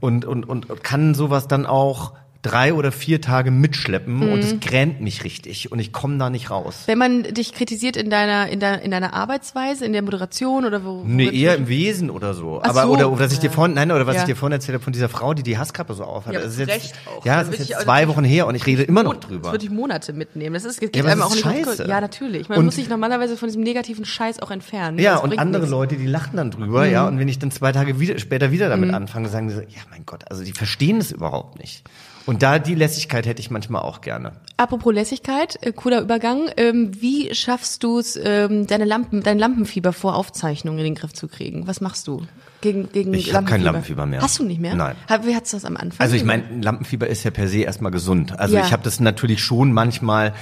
[0.00, 4.38] und, und, und kann sowas dann auch drei oder vier Tage mitschleppen und Mhm.
[4.38, 6.84] es gränt mich richtig und ich komme da nicht raus.
[6.86, 10.84] Wenn man dich kritisiert in deiner, in deiner, in deiner Arbeitsweise, in der Moderation oder
[10.84, 11.00] wo?
[11.00, 12.60] wo Nee, eher im Wesen oder so.
[12.62, 12.88] Ach Aber so.
[12.90, 13.52] oder, oder was ich dir Ja.
[13.52, 14.20] vorhin, nein, oder was Ja.
[14.22, 16.32] ich dir vorhin erzählt habe von dieser Frau, die die Hasskappe so aufhat.
[16.32, 17.24] Ja, das ist jetzt, Recht auch.
[17.24, 19.14] Ja, Da es ist jetzt auch zwei natürlich- Wochen her und ich rede immer noch
[19.16, 19.50] Das drüber.
[19.50, 20.54] würde ich Monate mitnehmen.
[20.54, 21.88] Das ist, geht Ja, einem das auch ist nicht scheiße.
[21.88, 22.48] Ja, natürlich.
[22.48, 25.00] Man Und- muss sich normalerweise von diesem negativen Scheiß auch entfernen.
[25.00, 25.72] Ja, Das und andere nichts.
[25.74, 25.78] Mhm.
[25.80, 28.68] Leute, die lachen dann drüber, ja, und wenn ich dann zwei Tage wieder, später wieder
[28.68, 31.82] damit anfange, sagen die so, ja, mein Gott, also die verstehen es überhaupt nicht.
[32.26, 34.32] Und da die Lässigkeit hätte ich manchmal auch gerne.
[34.56, 36.50] Apropos Lässigkeit, äh, cooler Übergang.
[36.56, 41.12] Ähm, wie schaffst du es, ähm, deine Lampen, dein Lampenfieber vor Aufzeichnungen in den Griff
[41.12, 41.66] zu kriegen?
[41.66, 42.22] Was machst du?
[42.60, 44.20] Gegen, gegen Ich hab kein Lampenfieber mehr.
[44.20, 44.74] Hast du nicht mehr?
[44.74, 44.96] Nein.
[45.08, 46.00] Hab- Wie hattest du das am Anfang?
[46.04, 48.38] Also ich meine, Lampenfieber ist ja per se erstmal gesund.
[48.38, 48.64] Also Ja.
[48.66, 50.34] ich habe das natürlich schon manchmal,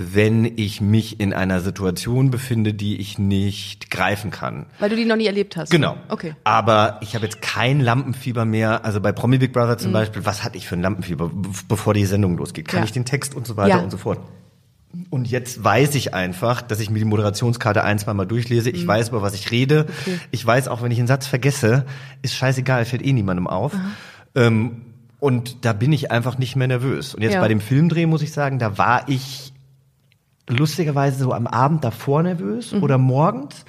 [0.00, 4.66] wenn ich mich in einer Situation befinde, die ich nicht greifen kann.
[4.78, 5.70] Weil du die noch nie erlebt hast.
[5.70, 5.96] Genau.
[6.08, 6.36] Okay.
[6.44, 8.84] Aber ich habe jetzt kein Lampenfieber mehr.
[8.84, 9.78] Also bei Promi Big Brother Mhm.
[9.78, 11.30] zum Beispiel, was hatte ich für ein Lampenfieber,
[11.68, 12.68] bevor die Sendung losgeht?
[12.68, 12.84] Kann Ja.
[12.84, 13.82] ich den Text und so weiter Ja.
[13.82, 14.20] und so fort.
[15.10, 18.70] Und jetzt weiß ich einfach, dass ich mir die Moderationskarte ein, zwei Mal durchlese.
[18.70, 18.76] Mhm.
[18.76, 19.86] Ich weiß, über was ich rede.
[20.30, 21.84] Ich weiß auch, wenn ich einen Satz vergesse,
[22.22, 23.72] ist scheißegal, fällt eh niemandem auf.
[24.36, 24.82] Ähm,
[25.18, 27.14] und da bin ich einfach nicht mehr nervös.
[27.16, 27.40] Und jetzt Ja.
[27.40, 29.52] bei dem Filmdreh muss ich sagen, da war ich
[30.48, 32.82] lustigerweise so am Abend davor nervös Mhm.
[32.82, 33.64] oder morgens.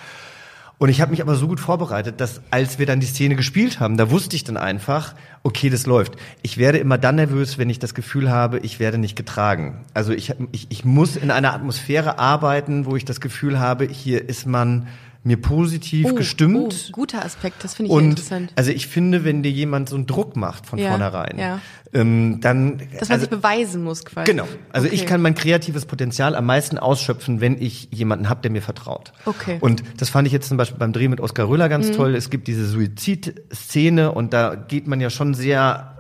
[0.78, 3.82] Und ich habe mich aber so gut vorbereitet, dass als wir dann die Szene gespielt
[3.82, 5.14] haben, da wusste ich dann einfach,
[5.44, 6.14] okay, das läuft.
[6.42, 9.84] Ich werde immer dann nervös, wenn ich das Gefühl habe, ich werde nicht getragen.
[9.94, 14.30] Also ich, ich, ich muss in einer Atmosphäre arbeiten, wo ich das Gefühl habe, hier
[14.30, 14.88] ist man
[15.24, 16.88] mir positiv Oh, gestimmt.
[16.90, 18.54] Oh, guter Aspekt, das finde ich Und interessant.
[18.56, 21.60] also ich finde, wenn dir jemand so einen Druck macht von Ja, vornherein, ja.
[21.94, 24.32] ähm, dann Dass man also, sich beweisen muss quasi.
[24.32, 24.48] Genau.
[24.72, 25.06] Also ich Okay.
[25.10, 29.12] kann mein kreatives Potenzial am meisten ausschöpfen, wenn ich jemanden habe, der mir vertraut.
[29.26, 29.56] Okay.
[29.56, 29.62] Mhm.
[29.62, 32.16] Und das fand ich jetzt zum Beispiel beim Dreh mit Oskar Röhler ganz toll.
[32.16, 35.98] Es gibt diese Suizidszene und da geht man ja schon sehr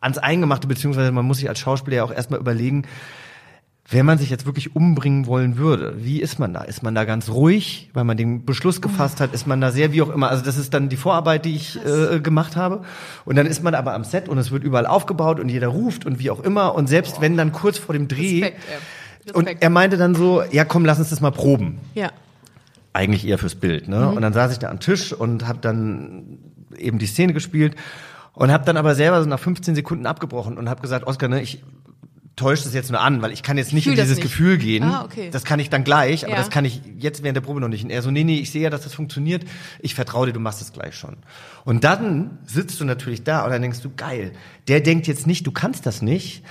[0.00, 2.86] ans Eingemachte, beziehungsweise man muss sich als Schauspieler ja auch erstmal überlegen,
[3.88, 6.62] wenn man sich jetzt wirklich umbringen wollen würde, wie ist man da?
[6.62, 9.34] Ist man da ganz ruhig, weil man den Beschluss gefasst hat?
[9.34, 10.30] Ist man da sehr, wie auch immer?
[10.30, 12.82] Also das ist dann die Vorarbeit, die ich äh, gemacht habe.
[13.24, 16.06] Und dann ist man aber am Set und es wird überall aufgebaut und jeder ruft
[16.06, 16.74] und wie auch immer.
[16.74, 19.34] Und selbst wenn dann kurz vor dem Dreh Respekt, ja.
[19.34, 19.62] und Respekt.
[19.64, 21.80] er meinte dann so, ja komm, lass uns das mal proben.
[21.94, 22.12] Ja.
[22.92, 23.88] Eigentlich eher fürs Bild.
[23.88, 23.98] Ne?
[23.98, 24.16] Mhm.
[24.16, 26.38] Und dann saß ich da am Tisch und habe dann
[26.78, 27.74] eben die Szene gespielt
[28.34, 31.42] und habe dann aber selber so nach 15 Sekunden abgebrochen und habe gesagt, Oskar, ne,
[31.42, 31.62] ich
[32.42, 34.22] täusche das jetzt nur an, weil ich kann jetzt nicht in dieses nicht.
[34.22, 34.84] Gefühl gehen.
[34.84, 35.30] Ah, okay.
[35.32, 36.38] Das kann ich dann gleich, aber Ja.
[36.38, 37.84] das kann ich jetzt während der Probe noch nicht.
[37.84, 39.44] Und er so, nee, nee, ich sehe ja, dass das funktioniert.
[39.80, 41.16] Ich vertraue dir, du machst es gleich schon.
[41.64, 44.32] Und dann sitzt du natürlich da und dann denkst du, geil,
[44.68, 46.42] der denkt jetzt nicht, du kannst das nicht,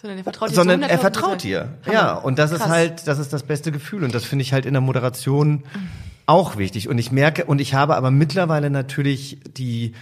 [0.00, 1.00] Sondern er vertraut dir sondern er 100.000%.
[1.00, 1.68] vertraut dir.
[1.92, 2.68] Ja, und das ist Krass.
[2.70, 5.62] halt, das ist das beste Gefühl und das finde ich halt in der Moderation
[6.26, 6.88] auch wichtig.
[6.88, 9.92] Und ich merke, und ich habe aber mittlerweile natürlich die,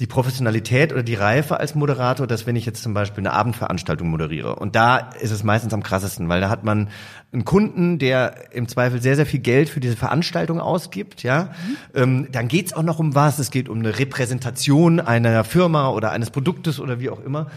[0.00, 4.08] die Professionalität oder die Reife als Moderator, dass wenn ich jetzt zum Beispiel eine Abendveranstaltung
[4.08, 6.88] moderiere und da ist es meistens am krassesten, weil da hat man
[7.32, 11.50] einen Kunden, der im Zweifel sehr, sehr viel Geld für diese Veranstaltung ausgibt, ja.
[11.94, 13.38] Ähm, dann geht's auch noch um was.
[13.38, 17.48] Es geht um eine Repräsentation einer Firma oder eines Produktes oder wie auch immer.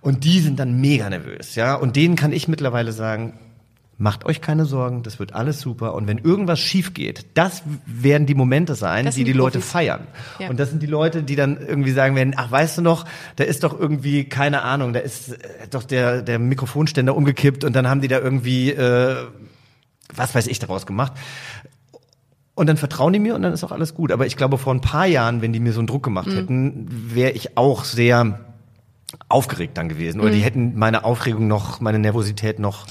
[0.00, 1.74] Und die sind dann mega nervös, ja.
[1.74, 3.34] Und denen kann ich mittlerweile sagen,
[4.02, 5.94] macht euch keine Sorgen, das wird alles super.
[5.94, 9.58] Und wenn irgendwas schief geht, das werden die Momente sein, Das die die die Leute
[9.58, 9.70] Profis.
[9.72, 10.06] feiern.
[10.40, 10.50] Ja.
[10.50, 13.04] Und das sind die Leute, die dann irgendwie sagen werden, ach, weißt du noch,
[13.36, 15.38] da ist doch irgendwie, keine Ahnung, da ist äh,
[15.70, 19.14] doch der, der Mikrofonständer umgekippt und dann haben die da irgendwie, äh,
[20.14, 21.12] was weiß ich, daraus gemacht.
[22.54, 24.12] Und dann vertrauen die mir und dann ist auch alles gut.
[24.12, 26.34] Aber ich glaube, vor ein paar Jahren, wenn die mir so einen Druck gemacht Mhm.
[26.34, 28.40] hätten, wäre ich auch sehr
[29.28, 30.20] aufgeregt dann gewesen.
[30.20, 30.42] Oder die Mhm.
[30.42, 32.86] hätten meine Aufregung noch, meine Nervosität noch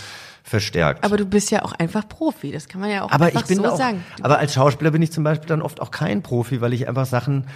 [0.51, 1.03] verstärkt.
[1.03, 3.47] Aber du bist ja auch einfach Profi, das kann man ja auch Aber einfach ich
[3.47, 4.03] bin so auch, sagen.
[4.21, 7.05] aber als Schauspieler bin ich zum Beispiel dann oft auch kein Profi, weil ich einfach
[7.07, 7.47] Sachen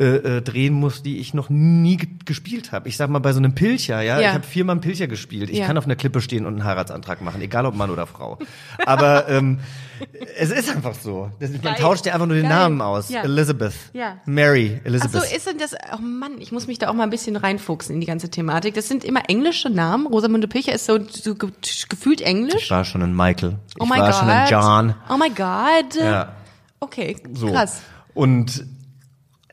[0.00, 0.04] äh,
[0.38, 2.88] äh, drehen muss, die ich noch nie ge- gespielt habe.
[2.88, 4.28] Ich sag mal bei so einem Pilcher, ja, Ja.
[4.30, 5.50] ich habe viermal einen Pilcher gespielt.
[5.50, 5.66] Ich Ja.
[5.66, 8.38] kann auf einer Klippe stehen und einen Heiratsantrag machen, egal ob Mann oder Frau.
[8.86, 9.60] Aber ähm,
[10.36, 11.30] es ist einfach so.
[11.38, 12.52] Das, man tauscht ja einfach nur den Geil.
[12.58, 13.08] Namen aus.
[13.08, 13.22] Ja.
[13.22, 14.16] Elizabeth, Ja.
[14.26, 15.22] Mary, Ach Elizabeth.
[15.22, 17.94] so, ist denn das, oh Mann, ich muss mich da auch mal ein bisschen reinfuchsen
[17.94, 18.74] in die ganze Thematik.
[18.74, 20.08] Das sind immer englische Namen.
[20.08, 21.50] Rosamunde Pilcher ist so, so ge
[21.88, 22.64] gefühlt englisch.
[22.64, 23.58] ich war schon ein Michael.
[23.68, 24.18] Ich oh mein war Gott.
[24.18, 24.94] schon ein John.
[25.08, 25.94] Oh mein Gott.
[26.02, 26.32] Ja.
[26.80, 27.46] Okay, So.
[27.52, 27.80] krass.
[28.12, 28.64] Und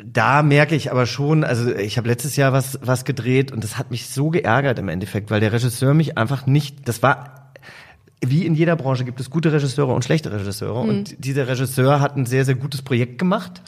[0.03, 3.77] da merke ich aber schon, also ich habe letztes Jahr was was gedreht und das
[3.77, 7.51] hat mich so geärgert im Endeffekt, weil der Regisseur mich einfach nicht, das war
[8.23, 12.17] wie in jeder Branche gibt es gute Regisseure und schlechte Regisseure und dieser Regisseur hat
[12.17, 13.61] ein sehr sehr gutes Projekt gemacht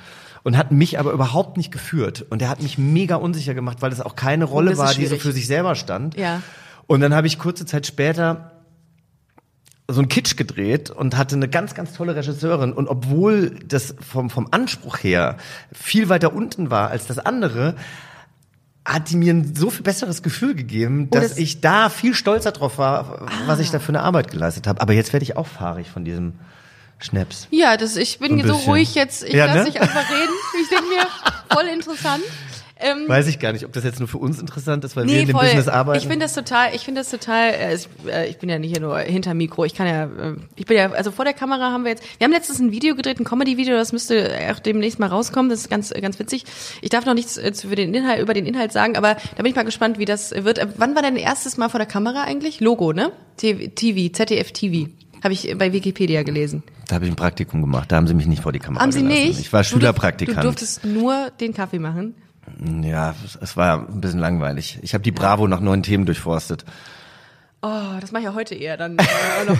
[0.43, 3.91] und hat mich aber überhaupt nicht geführt und der hat mich mega unsicher gemacht, weil
[3.91, 5.22] es auch keine Rolle war, die so schwierig.
[5.22, 6.17] für sich selber stand.
[6.17, 6.41] Ja.
[6.86, 8.53] Und dann habe ich kurze Zeit später
[9.89, 12.72] so ein Kitsch gedreht und hatte eine ganz, ganz tolle Regisseurin.
[12.74, 15.38] Und obwohl das vom, vom Anspruch her
[15.74, 17.76] viel weiter unten war als das andere,
[18.86, 22.52] hat die mir ein so viel besseres Gefühl gegeben, dass das- ich da viel stolzer
[22.52, 24.82] drauf war, was ich da für eine Arbeit geleistet habe.
[24.82, 26.34] Aber jetzt werde ich auch fahrig von diesem
[27.00, 27.48] Schnaps.
[27.52, 29.24] Ja, das, ich bin So so ruhig jetzt.
[29.24, 29.65] Ich Ja, lasse ne?
[29.65, 30.34] dich einfach reden.
[30.62, 31.08] Ich denke mir,
[31.52, 32.24] voll interessant.
[32.84, 35.13] Ähm, Weiß ich gar nicht, ob das jetzt nur für uns interessant ist, weil wir
[35.13, 35.46] Nee, in dem voll.
[35.46, 36.00] Business arbeiten.
[36.00, 38.72] Ich finde das total, ich finde das total, äh, ich, äh, ich bin ja nicht
[38.72, 41.72] hier nur hinter Mikro, ich kann ja, äh, ich bin ja, also vor der Kamera
[41.72, 45.00] haben wir jetzt, wir haben letztens ein Video gedreht, ein Comedy-Video, das müsste auch demnächst
[45.00, 46.43] mal rauskommen, das ist ganz, ganz witzig.
[46.82, 49.46] Ich darf noch nichts äh, für den Inhalt, über den Inhalt sagen, aber da bin
[49.48, 50.58] ich mal gespannt, wie das wird.
[50.60, 52.60] Äh, Wann war dein erstes Mal vor der Kamera eigentlich?
[52.60, 53.12] Logo, ne?
[53.38, 54.89] TV, TV ZDF TV.
[55.24, 56.63] Habe ich bei Wikipedia gelesen.
[56.89, 57.89] Da habe ich ein Praktikum gemacht.
[57.91, 59.24] Da haben sie mich nicht vor die Kamera Haben Sie gelassen.
[59.28, 59.39] nicht?
[59.39, 60.38] Ich war Du durf- Schülerpraktikant.
[60.39, 62.15] Du durftest nur den Kaffee machen.
[62.84, 64.79] Ja, es war ein bisschen langweilig.
[64.82, 66.65] Ich habe die Bravo nach neuen Themen durchforstet.
[67.62, 68.97] Oh, das mache ich ja heute eher dann.
[68.97, 69.03] Äh.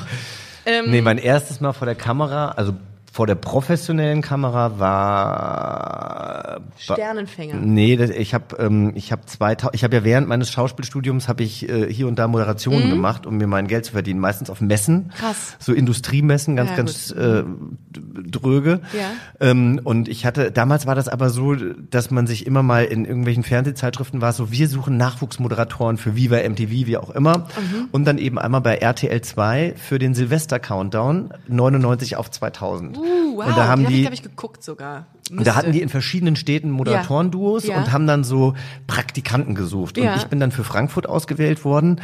[0.66, 2.74] Ähm, Nee, mein erstes Mal vor der Kamera, also
[3.12, 7.56] vor der professionellen Kamera war Sternenfänger.
[7.56, 11.44] Nee, das, ich habe ähm, ich habe 2000 ich habe ja während meines Schauspielstudiums habe
[11.44, 14.62] ich äh, hier und da Moderationen gemacht, um mir mein Geld zu verdienen, meistens auf
[14.62, 14.96] Messen.
[14.96, 15.10] Mhm.
[15.10, 15.58] Krass.
[15.60, 17.44] So Industriemessen, ganz Ja, ganz äh,
[18.14, 18.80] dröge.
[18.98, 19.12] Ja.
[19.50, 23.06] Ähm, und ich hatte damals war das aber so, dass man sich immer mal in
[23.06, 27.40] irgendwelchen Fernsehzeitschriften war so, wir suchen Nachwuchsmoderatoren für Viva MTV, wie auch immer.
[27.40, 27.90] Mhm.
[27.92, 32.98] Und dann eben einmal bei RTL 2 für den Silvester Countdown 99 auf 2000.
[32.98, 33.02] Uh,
[33.38, 35.08] wow, und da haben die, die, ich, glaube ich, geguckt sogar.
[35.32, 37.78] und da hatten die in verschiedenen Städten Moderatorenduos Ja.
[37.78, 38.54] und haben dann so
[38.88, 39.98] Praktikanten gesucht.
[39.98, 40.16] Und Ja.
[40.16, 42.00] ich bin dann für Frankfurt ausgewählt worden.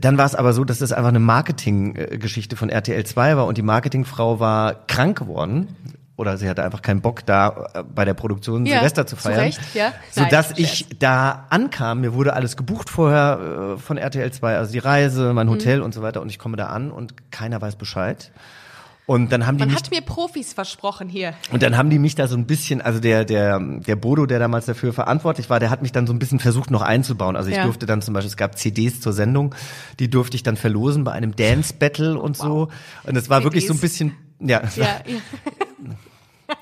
[0.00, 3.58] Dann war es aber so, dass das einfach eine Marketinggeschichte von RTL 2 war und
[3.58, 5.68] die Marketingfrau war krank geworden.
[6.16, 9.22] Oder sie hatte einfach keinen Bock, da äh, bei der Produktion Ja, Silvester zu zu
[9.22, 9.40] feiern.
[9.40, 9.94] Recht, ja.
[10.10, 14.80] Sodass ich da ankam, mir wurde alles gebucht vorher äh, von RTL 2, also die
[14.80, 15.52] Reise, mein Mhm.
[15.52, 16.20] Hotel und so weiter.
[16.20, 18.32] Und ich komme da an und keiner weiß Bescheid.
[19.10, 21.34] Und dann haben die Man mich hat mir Profis versprochen hier.
[21.50, 24.38] und dann haben die mich da so ein bisschen, also der, der, der Bodo, der
[24.38, 27.34] damals dafür verantwortlich war, der hat mich dann so ein bisschen versucht noch einzubauen.
[27.34, 27.64] Also ich Ja.
[27.64, 29.52] durfte dann zum Beispiel, es gab CDs zur Sendung,
[29.98, 32.68] die durfte ich dann verlosen bei einem Dance Battle und so.
[33.02, 33.90] Und es war wirklich so ein CDs?
[33.98, 35.16] bisschen, ja, Ja, ja.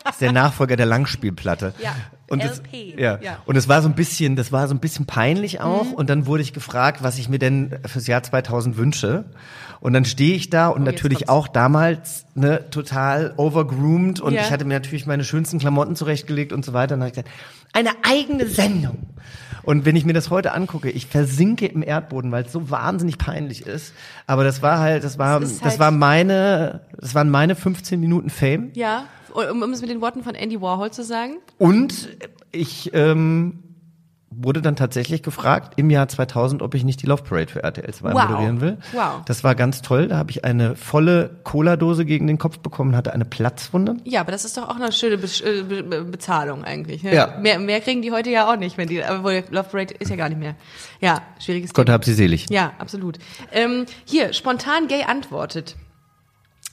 [0.04, 1.74] Das ist der Nachfolger der Langspielplatte.
[1.82, 1.94] Ja,
[2.28, 3.18] Und es, LP, ja.
[3.20, 3.38] ja.
[3.46, 5.84] Und es war so ein bisschen, das war so ein bisschen peinlich auch.
[5.84, 5.92] Mhm.
[5.94, 9.24] Und dann wurde ich gefragt, was ich mir denn fürs Jahr 2000 wünsche.
[9.80, 14.40] Und dann stehe ich da und Oh, natürlich auch damals ne, total overgroomed und Ja.
[14.42, 16.94] ich hatte mir natürlich meine schönsten Klamotten zurechtgelegt und so weiter.
[16.94, 17.28] Und dann habe ich gesagt,
[17.72, 18.98] eine eigene Sendung.
[19.62, 23.18] Und wenn ich mir das heute angucke, ich versinke im Erdboden, weil es so wahnsinnig
[23.18, 23.92] peinlich ist.
[24.26, 28.30] Aber das war halt, das war, das halt- war meine, das waren meine 15 Minuten
[28.30, 28.70] Fame.
[28.74, 29.04] ja.
[29.32, 31.34] Um, um es mit den Worten von Andy Warhol zu sagen.
[31.58, 32.08] Und
[32.52, 33.62] ich ähm,
[34.30, 37.92] wurde dann tatsächlich gefragt im Jahr 2000, ob ich nicht die Love Parade für RTL
[37.92, 38.28] 2 Wow.
[38.28, 38.78] moderieren will.
[38.92, 39.22] Wow.
[39.26, 40.08] Das war ganz toll.
[40.08, 43.96] Da habe ich eine volle Cola-Dose gegen den Kopf bekommen, hatte eine Platzwunde.
[44.04, 47.02] Ja, aber das ist doch auch eine schöne Be äh, Be Be Bezahlung eigentlich.
[47.02, 47.14] ne?
[47.14, 47.36] Ja.
[47.40, 50.16] Mehr, mehr kriegen die heute ja auch nicht, wenn die, aber Love Parade ist ja
[50.16, 50.54] gar nicht mehr.
[51.00, 51.94] Ja, schwieriges Gott Thema.
[51.94, 52.46] hab sie selig.
[52.50, 53.18] Ja, absolut.
[53.50, 55.74] Ähm, hier, spontan gay antwortet.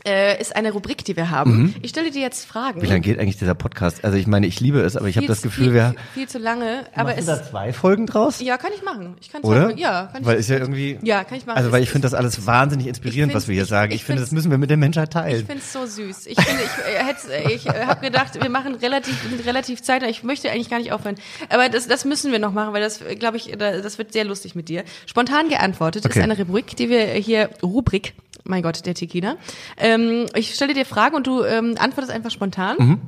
[0.05, 1.73] Äh, ist eine Rubrik, die wir haben.
[1.81, 2.77] Ich stelle dir jetzt Fragen.
[2.79, 2.83] Mhm.
[2.83, 4.05] Wie lange geht eigentlich dieser Podcast?
[4.05, 6.27] Also ich meine, ich liebe es, aber ich habe das Gefühl, viel, wir viel, viel
[6.29, 9.15] zu lange, aber machen es da zwei Folgen draus, ja, kann ich machen.
[9.19, 9.67] Ich kann oder?
[9.69, 10.27] Sagen, ja, kann ich.
[10.27, 11.57] Weil ist ja irgendwie Ja, kann ich machen.
[11.57, 13.91] Also weil ich finde das alles wahnsinnig Ich inspirierend, was wir hier ich- sagen.
[13.91, 15.45] ich Ich, finde, das müssen wir mit der Menschheit Ich teilen.
[15.45, 16.27] finde es so süß.
[16.27, 19.15] Ich finde, ich, äh, hätt's- ich äh, habe gedacht, wir machen relativ
[19.45, 20.03] relativ Zeit.
[20.03, 21.15] Ich möchte eigentlich gar nicht aufhören.
[21.49, 24.23] Aber das, das müssen wir noch machen, weil das, glaube ich, da- das wird sehr
[24.25, 24.83] lustig mit dir.
[25.07, 26.19] Spontan geantwortet Okay.
[26.19, 28.13] ist eine Rubrik, die wir hier, Rubrik,
[28.45, 29.35] mein Gott, der Tequila.
[29.77, 32.77] Ähm, ich stelle dir Fragen und du ähm, antwortest einfach spontan.
[32.77, 33.01] Mhm.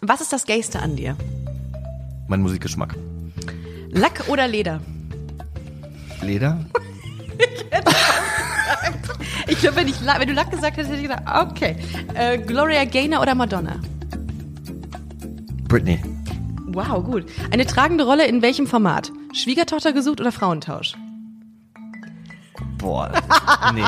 [0.00, 1.16] Was ist das Gayste an dir?
[2.28, 2.96] Mein Musikgeschmack.
[3.90, 4.80] Lack oder Leder?
[6.22, 6.64] Leder?
[9.48, 11.76] Ich glaube, wenn, ich wenn du Lack gesagt hättest, hätte ich gedacht, okay.
[12.14, 13.80] Äh, Gloria Gaynor oder Madonna?
[15.68, 16.00] Britney.
[16.68, 17.26] Wow, gut.
[17.50, 19.12] Eine tragende Rolle in welchem Format?
[19.32, 20.94] Schwiegertochter gesucht oder Frauentausch?
[22.82, 23.10] Boah.
[23.74, 23.82] Nee.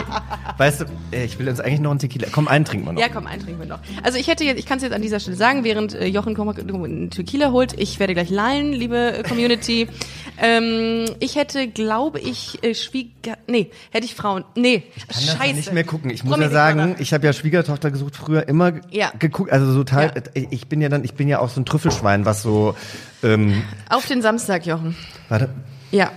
[0.57, 2.29] Weißt du, äh, ich will uns eigentlich noch einen Tequila.
[2.33, 3.01] Komm, einen trinken wir noch.
[3.01, 3.81] Ja, komm, einen trinken wir noch.
[4.05, 6.35] Also ich hätte jetzt, ich kann es jetzt an dieser Stelle sagen, während äh, Jochen
[6.39, 9.89] einen Tequila holt, ich werde gleich lallen, liebe äh, Community.
[10.41, 15.55] ähm, ich hätte, glaube ich, Schwieger, nee, hätte ich Frauen, nee, kann das ja scheiße.
[15.55, 16.11] nicht mehr gucken.
[16.11, 19.11] Ich muss ja sagen, ich habe ja Schwiegertochter gesucht früher immer Ja.
[19.19, 20.13] geguckt, also total.
[20.35, 20.43] Ja.
[20.51, 22.77] Ich bin ja dann, ich bin ja auch so ein Trüffelschwein, was so.
[23.23, 24.95] Ähm, Auf den Samstag, Jochen.
[25.29, 25.49] warte,
[25.91, 26.13] Ja,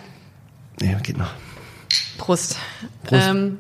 [0.80, 1.32] nee, geht noch.
[2.18, 2.58] Prost.
[3.04, 3.28] Prost.
[3.28, 3.58] Ähm,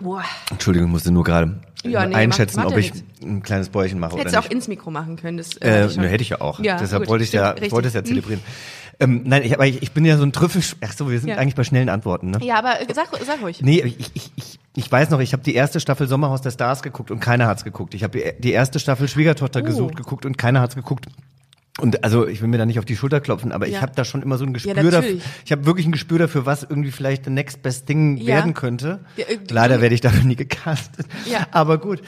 [0.00, 3.08] boah, Entschuldigung, musste nur gerade Ja, äh, nee, einschätzen, macht- macht ob ich nichts.
[3.22, 4.52] ein kleines Bäuerchen mache hättest oder du auch nicht.
[4.52, 5.38] ins Mikro machen können.
[5.38, 6.02] Das, Äh, ich schon.
[6.02, 6.60] ne, hätte ich ja auch.
[6.60, 7.72] Ja, Deshalb gut, wollte ich ja, richtig.
[7.72, 8.42] wollte es ja zelebrieren.
[8.98, 10.62] Ähm, nein, ich, aber ich, ich bin ja so ein Trüffel.
[10.82, 11.36] Ach so, wir sind Ja.
[11.36, 12.38] eigentlich bei schnellen Antworten, ne?
[12.42, 13.60] Ja, aber äh, sag, sag ruhig.
[13.60, 16.82] Nee, ich, ich, ich, ich weiß noch, ich habe die erste Staffel Sommerhaus der Stars
[16.82, 17.92] geguckt und keiner hat's geguckt.
[17.94, 19.64] Ich habe die erste Staffel Schwiegertochter Oh.
[19.64, 21.06] gesucht geguckt und keiner hat's geguckt.
[21.78, 23.76] Und also ich will mir da nicht auf die Schulter klopfen, aber Ja.
[23.76, 25.18] ich habe da schon immer so ein Gespür Ja, dafür.
[25.44, 28.36] Ich habe wirklich ein Gespür dafür, was irgendwie vielleicht the next best thing Ja.
[28.36, 29.00] werden könnte.
[29.50, 31.06] Leider werde ich dafür nie gecastet.
[31.30, 31.46] Ja.
[31.50, 32.00] Aber gut.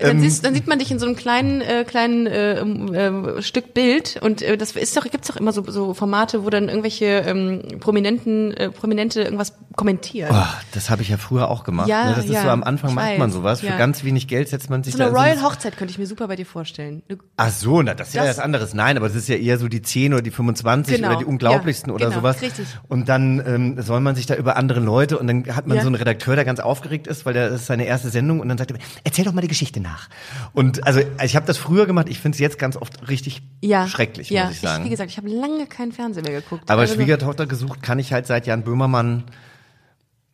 [0.00, 3.74] Dann, siehst, dann sieht man dich in so einem kleinen äh, kleinen äh, äh, Stück
[3.74, 7.06] Bild und äh, das ist doch gibt's doch immer so, so Formate, wo dann irgendwelche
[7.06, 10.30] ähm, prominenten äh, prominente irgendwas kommentieren.
[10.32, 11.88] Oh, das habe ich ja früher auch gemacht.
[11.88, 12.14] Ja, ne?
[12.16, 13.60] Das ist ja, so am Anfang macht man sowas.
[13.60, 13.78] Für ja.
[13.78, 16.06] ganz wenig Geld setzt man sich so eine da Royal ins- Hochzeit könnte ich mir
[16.06, 17.02] super bei dir vorstellen.
[17.36, 18.74] Ach so, na, das ist ja Das- was anderes.
[18.74, 21.24] Nein, aber das ist ja eher so die 10 oder die 25 Genau, oder die
[21.24, 22.42] unglaublichsten ja, oder genau, sowas.
[22.42, 22.66] richtig.
[22.88, 25.86] Und dann ähm, soll man sich da über andere Leute und dann hat man so
[25.86, 28.58] einen Redakteur, der ganz aufgeregt ist, weil der das ist seine erste Sendung und dann
[28.58, 30.08] sagt er, erzähl doch mal die Geschichte nach.
[30.52, 33.86] Und also ich habe das früher gemacht, ich finde es jetzt ganz oft richtig Ja,
[33.86, 34.44] schrecklich, ja.
[34.46, 34.84] muss ich sagen.
[34.84, 36.70] wie gesagt, ich habe lange keinen Fernsehen mehr geguckt.
[36.70, 39.24] aber Also, Schwiegertochter gesucht kann ich halt seit Jan Böhmermann,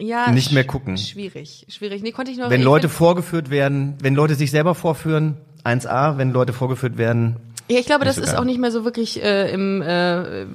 [0.01, 0.97] ja, nicht mehr gucken.
[0.99, 2.03] Schwierig, schwierig.
[2.03, 2.51] Nee, konnte ich noch.
[2.51, 7.37] wenn ich Leute vorgeführt werden, wenn Leute sich selber vorführen, 1A, wenn Leute vorgeführt werden,
[7.71, 10.47] Ja, ich glaube, das ist auch nicht mehr so wirklich äh, im äh,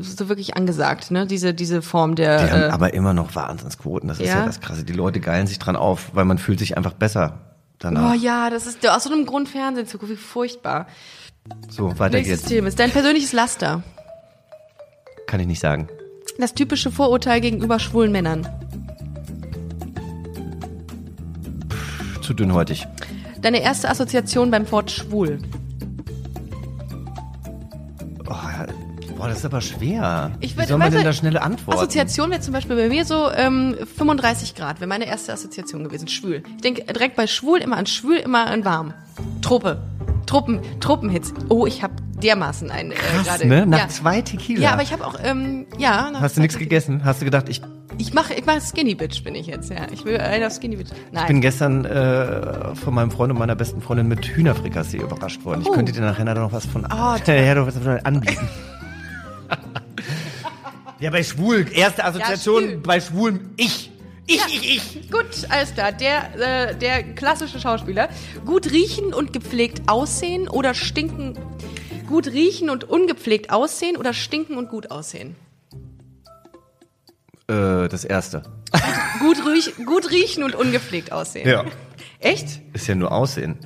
[0.00, 1.24] so wirklich angesagt, ne?
[1.26, 2.44] Diese diese Form der.
[2.44, 4.08] Die haben äh, aber immer noch Wahnsinnsquoten.
[4.08, 4.40] Das ist ja.
[4.40, 4.46] ja?
[4.46, 4.82] das Krasse.
[4.82, 7.38] Die Leute geilen sich dran auf, weil man fühlt sich einfach besser
[7.78, 8.12] danach.
[8.12, 10.86] Oh ja, das ist aus so einem Grund Fernsehen zu gucken, wie furchtbar.
[11.68, 12.48] So, weiter Nächstes geht's.
[12.48, 13.82] Thema ist dein persönliches Laster.
[15.26, 15.88] Kann ich nicht sagen.
[16.38, 18.46] Das typische Vorurteil gegenüber schwulen Männern.
[22.20, 22.86] Zu dünnhäutig.
[23.40, 25.38] Deine erste Assoziation beim Wort schwul.
[29.26, 30.30] Boah, das ist aber schwer.
[30.40, 31.78] Ich Wie würd- soll man denn da schnelle Antworten?
[31.78, 36.08] Assoziation wäre zum Beispiel bei mir so ähm, 35 Grad, wäre meine erste Assoziation gewesen.
[36.08, 36.42] Schwul.
[36.56, 38.94] Ich denke direkt bei schwul immer an schwul, immer an warm.
[39.42, 39.78] Truppe.
[40.26, 41.32] Truppen, Truppenhits.
[41.48, 43.46] Oh, ich habe dermaßen einen äh, gerade.
[43.46, 43.64] ne?
[43.66, 43.88] Nach ja.
[43.88, 44.60] zwei Tequila.
[44.60, 46.10] Ja, aber ich habe auch, ähm, ja.
[46.20, 47.04] Hast du nichts gegessen?
[47.04, 47.62] Hast du gedacht, ich
[47.98, 49.86] Ich mache ich mach Skinny Bitch bin ich jetzt, ja.
[49.92, 50.90] Ich will einer Skinny Bitch.
[51.12, 51.26] Nein.
[51.28, 55.60] bin gestern äh, von meinem Freund und meiner besten Freundin mit Hühnerfrikassee überrascht worden.
[55.62, 55.72] Ich Oh.
[55.72, 58.48] könnte dir nachher noch was von Oh, ja, doch was davon anbieten.
[60.98, 62.76] ja, bei schwul, erste Assoziation schwul.
[62.78, 63.90] bei schwulen ich.
[64.28, 65.10] Ich, ich, ich.
[65.10, 65.92] Gut, alles klar.
[65.92, 68.08] Der, äh, der klassische Schauspieler.
[68.44, 71.38] Gut riechen und gepflegt aussehen oder stinken.
[72.08, 75.36] Gut riechen und ungepflegt aussehen oder stinken und gut aussehen.
[77.48, 78.42] Äh, das erste.
[79.20, 81.48] Gut, riech, gut riechen und ungepflegt aussehen.
[81.48, 81.64] Ja.
[82.18, 82.60] Echt?
[82.72, 83.56] Ist ja nur Aussehen.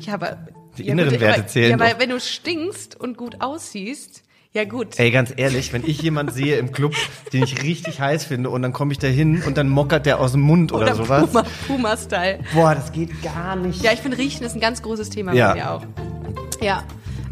[0.00, 0.48] Ja, aber.
[0.76, 2.00] Die ja, inneren gut, Werte aber, zählen Ja, weil doch.
[2.00, 4.23] wenn du stinkst und gut aussiehst,
[4.54, 4.98] ja gut.
[4.98, 6.94] Ey, ganz ehrlich, wenn ich jemand sehe im Club,
[7.32, 10.20] den ich richtig heiß finde und dann komme ich da hin und dann mockert der
[10.20, 11.26] aus dem Mund oder, sowas.
[11.26, 12.38] Puma, Puma-Style.
[12.54, 13.82] Boah, das geht gar nicht.
[13.82, 15.48] Ja, ich finde Riechen ist ein ganz großes Thema Ja.
[15.48, 15.82] bei mir auch.
[16.60, 16.84] Ja.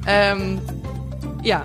[0.07, 0.61] Ähm,
[1.45, 1.65] ja.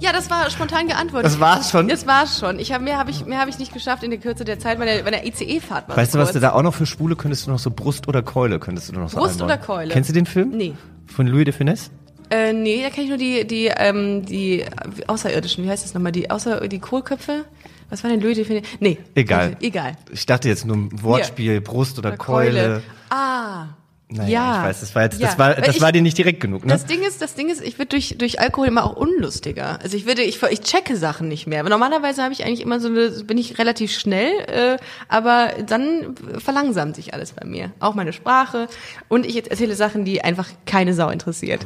[0.00, 1.26] Ja, das war spontan geantwortet.
[1.32, 1.88] Das war's schon?
[1.88, 2.58] Das war's schon.
[2.60, 4.78] Ich hab, mehr habe ich, mehr hab ich nicht geschafft in der Kürze der Zeit.
[4.78, 7.50] Meine, meine ICE-Fahrt war Weißt du, was du da auch noch für Schwule könntest du
[7.50, 9.46] noch so Brust oder Keule könntest du noch so Brust einbauen.
[9.46, 9.92] oder Keule?
[9.92, 10.50] Kennst du den Film?
[10.50, 10.74] Nee.
[11.06, 11.90] Von Louis de Funès?
[12.30, 14.64] Äh, nee, da kenne ich nur die, die, ähm, die
[15.06, 15.64] Außerirdischen.
[15.64, 16.12] Wie heißt das nochmal?
[16.12, 17.44] Die, außer, die Kohlköpfe?
[17.90, 18.64] Was war denn Funès?
[18.80, 18.98] Nee.
[19.14, 19.56] Egal.
[19.60, 19.96] Egal.
[20.12, 22.82] Ich dachte jetzt nur ein Wortspiel, Brust oder Keule.
[23.08, 23.68] Ah.
[24.10, 24.58] Naja, ja.
[24.62, 25.26] ich weiß, das war jetzt, Ja.
[25.26, 26.72] das war, das ich- war dir nicht direkt genug, ne?
[26.72, 29.78] Das Ding ist, das Ding ist, ich werde durch durch Alkohol immer auch unlustiger.
[29.82, 31.62] Also ich würde, ich, ich checke Sachen nicht mehr.
[31.62, 34.76] Normalerweise habe ich eigentlich immer so eine, bin ich relativ schnell, äh,
[35.08, 37.70] aber dann verlangsamt sich alles bei mir.
[37.80, 38.68] Auch meine Sprache
[39.08, 41.60] und ich erzähle Sachen, die einfach keine Sau interessiert.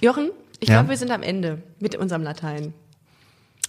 [0.00, 0.76] Jochen, ich Ja?
[0.76, 2.72] glaube, wir sind am Ende mit unserem Latein.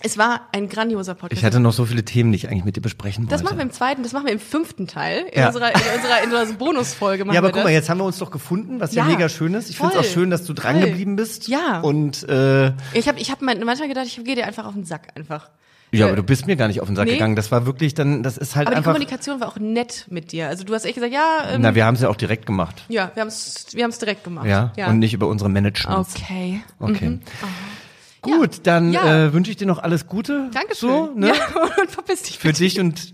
[0.02, 1.40] Es war ein grandioser Podcast.
[1.40, 3.32] Ich hatte noch so viele Themen, die ich eigentlich mit dir besprechen wollte.
[3.36, 5.26] das machen wir im zweiten, das machen wir im fünften Teil.
[5.32, 5.48] In Ja.
[5.48, 8.18] unserer, in unserer, in unserer Bonusfolge machen ja, aber guck mal, jetzt haben wir uns
[8.18, 9.70] doch gefunden, was ja, Ja, mega schön ist.
[9.70, 10.88] Ich finde es auch schön, dass du dran voll.
[10.90, 11.48] geblieben bist.
[11.50, 11.82] Ja.
[11.82, 15.10] Und äh, Ich habe ich hab manchmal gedacht, ich gehe dir einfach auf den Sack
[15.16, 15.50] einfach.
[15.92, 17.14] ja, Äh, aber du bist mir gar nicht auf den Sack nee.
[17.14, 17.36] gegangen.
[17.36, 18.94] Das war wirklich dann, das ist halt Aber die einfach.
[18.94, 20.48] Kommunikation war auch nett mit dir.
[20.48, 22.84] Also du hast echt gesagt, ja, ähm, Na, wir haben es ja auch direkt gemacht.
[22.88, 24.46] ja, wir haben es wir haben's direkt gemacht.
[24.48, 24.72] Ja.
[24.78, 24.88] ja.
[24.88, 26.16] Und nicht über unsere Managements.
[26.16, 26.62] Okay.
[26.80, 27.20] Okay.
[28.22, 29.26] Gut, dann Ja.
[29.28, 30.50] äh, wünsche ich dir noch alles Gute.
[30.54, 30.90] Dankeschön.
[30.90, 31.28] So, ne?
[31.28, 31.34] Ja,
[31.82, 33.14] und verpiss dich Für dich und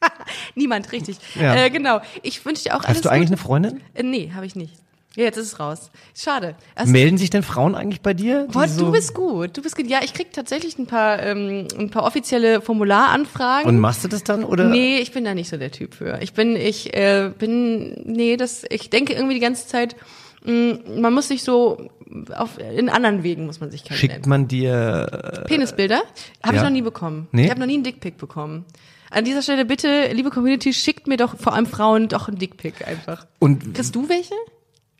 [0.54, 1.16] Niemand, richtig.
[1.34, 1.54] Ja.
[1.54, 2.00] Äh, genau.
[2.22, 3.46] Ich wünsche dir auch alles hast du eigentlich eine Gute.
[3.46, 3.80] Freundin?
[3.94, 4.74] Äh, nee, habe ich nicht.
[5.16, 5.90] Ja, jetzt ist es raus.
[6.16, 6.56] Schade.
[6.74, 8.48] Hast Melden sich denn Frauen eigentlich bei dir?
[8.50, 9.56] Boah, so du bist gut.
[9.56, 9.86] Du bist gut.
[9.86, 13.68] Ja, ich krieg tatsächlich ein paar, ähm, ein paar offizielle Formularanfragen.
[13.68, 14.64] und machst du das dann oder?
[14.64, 16.18] Nee, ich bin da nicht so der Typ für.
[16.20, 19.94] Ich bin, ich äh, bin, nee, das, ich denke irgendwie die ganze Zeit,
[20.44, 21.88] man muss sich so
[22.34, 24.28] auf in anderen Wegen muss man sich Schickt kennenlernen.
[24.28, 26.02] man dir Penisbilder
[26.42, 26.60] habe ja.
[26.60, 27.28] ich noch nie bekommen.
[27.32, 27.44] Nee?
[27.44, 28.64] Ich habe noch nie einen Dickpick bekommen.
[29.10, 32.86] An dieser Stelle bitte, liebe Community, schickt mir doch vor allem Frauen doch einen Dickpick
[32.86, 33.26] einfach.
[33.38, 34.34] und Kriegst du welche?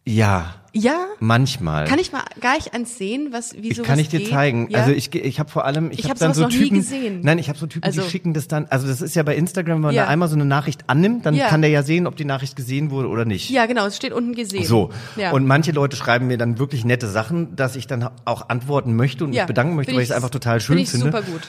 [0.07, 1.07] Ja, Ja?
[1.21, 1.87] manchmal.
[1.87, 4.29] Kann ich mal gar nicht ans sehen, was wie ich sowas kann ich dir geht?
[4.31, 4.69] zeigen.
[4.71, 4.81] Ja?
[4.81, 6.77] Also ich, ich habe vor allem, ich, Ich habe hab dann so Typen.
[6.79, 7.21] gesehen.
[7.23, 8.67] Nein, ich habe so Typen, Also- die schicken das dann.
[8.67, 10.03] Also das ist ja bei Instagram, wenn man Ja.
[10.05, 11.49] da einmal so eine Nachricht annimmt, dann Ja.
[11.49, 13.49] kann der ja sehen, ob die Nachricht gesehen wurde oder nicht.
[13.51, 14.65] ja, genau, es steht unten gesehen.
[14.65, 14.91] So.
[15.17, 15.31] Ja.
[15.33, 19.25] Und manche Leute schreiben mir dann wirklich nette Sachen, dass ich dann auch antworten möchte
[19.25, 21.07] und mich bedanken möchte, Find weil ich es einfach total schön finde.
[21.07, 21.43] super gut.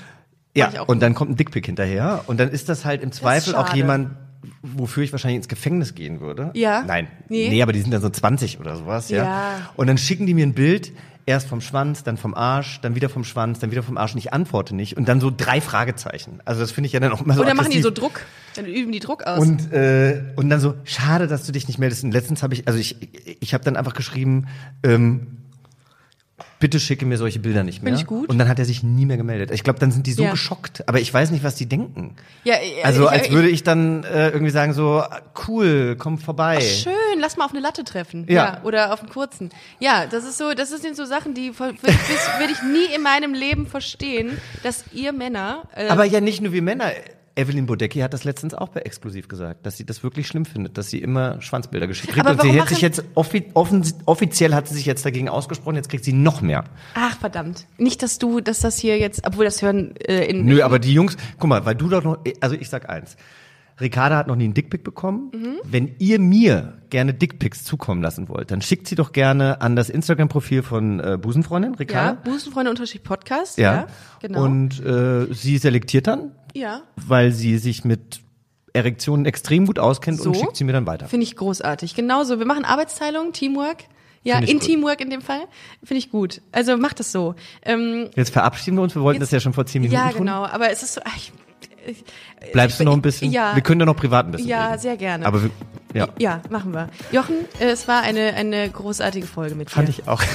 [0.57, 1.01] Ja, und gut.
[1.01, 4.11] dann kommt ein Dickpick hinterher und dann ist das halt im Zweifel auch jemand,
[4.61, 6.51] wofür ich wahrscheinlich ins Gefängnis gehen würde.
[6.53, 6.83] Ja.
[6.85, 7.07] Nein.
[7.29, 7.49] Nee.
[7.49, 9.23] Nee, aber die sind dann so 20 oder sowas, ja.
[9.23, 9.69] Ja.
[9.75, 10.91] Und dann schicken die mir ein Bild,
[11.25, 14.19] erst vom Schwanz, dann vom Arsch, dann wieder vom Schwanz, dann wieder vom Arsch und
[14.19, 14.95] ich antworte nicht.
[14.95, 16.39] Und dann so drei Fragezeichen.
[16.45, 17.89] Also das finde ich ja dann auch immer so Oder machen die so.
[17.89, 18.21] Druck,
[18.55, 19.39] dann üben die Druck aus.
[19.39, 22.03] Und, äh, und dann so, schade, dass du dich nicht meldest.
[22.03, 22.95] Und letztens habe ich, also ich,
[23.39, 24.47] ich habe dann einfach geschrieben,
[24.83, 25.27] ähm,
[26.59, 27.91] bitte schicke mir solche Bilder nicht mehr.
[27.91, 28.29] Finde ich gut.
[28.29, 29.51] Und dann hat er sich nie mehr gemeldet.
[29.51, 30.31] Ich glaube, dann sind die so Ja.
[30.31, 30.87] geschockt.
[30.87, 32.15] Aber ich weiß nicht, was die denken.
[32.43, 35.03] ja, äh, Also ich- als ich- würde ich dann äh, irgendwie sagen so,
[35.47, 36.61] cool, komm vorbei.
[36.61, 38.25] Schön, lass mal auf eine Latte treffen.
[38.29, 38.61] Ja.
[38.63, 39.49] Oder auf einen kurzen.
[39.79, 43.01] Ja, das ist so, das sind so Sachen, die würde ich, würd ich nie in
[43.01, 45.63] meinem Leben verstehen, dass ihr Männer.
[45.75, 46.91] Äh, Aber ja nicht nur wir Männer.
[47.35, 50.77] Evelyn Bodecki hat das letztens auch bei Exklusiv gesagt, dass sie das wirklich schlimm findet,
[50.77, 52.25] dass sie immer Schwanzbilder geschickt kriegt.
[52.25, 55.75] Aber Und sie hat sich jetzt offi offen, offiziell hat sie sich jetzt dagegen ausgesprochen,
[55.75, 56.63] jetzt kriegt sie noch mehr.
[56.93, 60.45] ach verdammt, nicht, dass du, dass das hier jetzt, obwohl das hören äh, in.
[60.45, 63.17] Nö, aber die Jungs, guck mal, weil du doch noch, also ich sag eins.
[63.79, 65.31] Ricarda hat noch nie einen Dickpick bekommen.
[65.33, 65.55] Mhm.
[65.63, 69.89] Wenn ihr mir gerne Dickpicks zukommen lassen wollt, dann schickt sie doch gerne an das
[69.89, 72.21] Instagram-Profil von äh, Busenfreundin, ja, Ricarda.
[72.23, 73.57] Busenfreunde Unterstrich Podcast.
[73.57, 73.87] Ja,
[74.21, 74.43] genau.
[74.43, 78.21] Und äh, sie selektiert dann, ja, weil sie sich mit
[78.73, 80.39] Erektionen extrem gut auskennt und So?
[80.39, 81.07] schickt sie mir dann weiter.
[81.07, 81.95] finde ich großartig.
[81.95, 83.83] Genauso, wir machen Arbeitsteilung, Teamwork.
[84.23, 84.61] Ja, in gut.
[84.63, 85.41] Teamwork in dem Fall.
[85.83, 86.41] Finde ich gut.
[86.51, 87.35] Also macht das so.
[87.61, 90.09] Ähm, Jetzt verabschieden wir uns, wir wollten Jetzt- das ja schon vor zehn Minuten ja,
[90.09, 90.19] tun.
[90.21, 90.45] genau.
[90.45, 91.01] Aber es ist so.
[91.05, 91.31] Ach, ich,
[91.87, 92.03] ich,
[92.51, 93.31] Bleibst du noch ein bisschen?
[93.31, 93.55] Ja.
[93.55, 94.81] Wir können da noch privat ein bisschen Ja, reden.
[94.81, 95.25] sehr gerne.
[95.25, 95.49] Aber wir,
[95.93, 96.89] ja, Ja, machen wir.
[97.11, 99.73] Jochen, äh, es war eine, eine großartige Folge mit dir.
[99.73, 100.21] fand ich auch.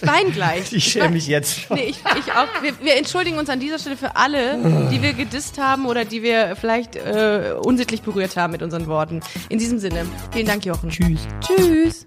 [0.00, 0.72] Ich weine gleich.
[0.72, 1.76] Ich schäme mich jetzt schon.
[1.76, 2.46] Nee, ich, ich auch.
[2.62, 6.22] Wir, wir entschuldigen uns an dieser Stelle für alle, die wir gedisst haben oder die
[6.22, 9.20] wir vielleicht äh, unsittlich berührt haben mit unseren Worten.
[9.48, 10.88] In diesem Sinne, vielen Dank, Jochen.
[10.90, 11.26] Tschüss.
[11.40, 12.06] Tschüss.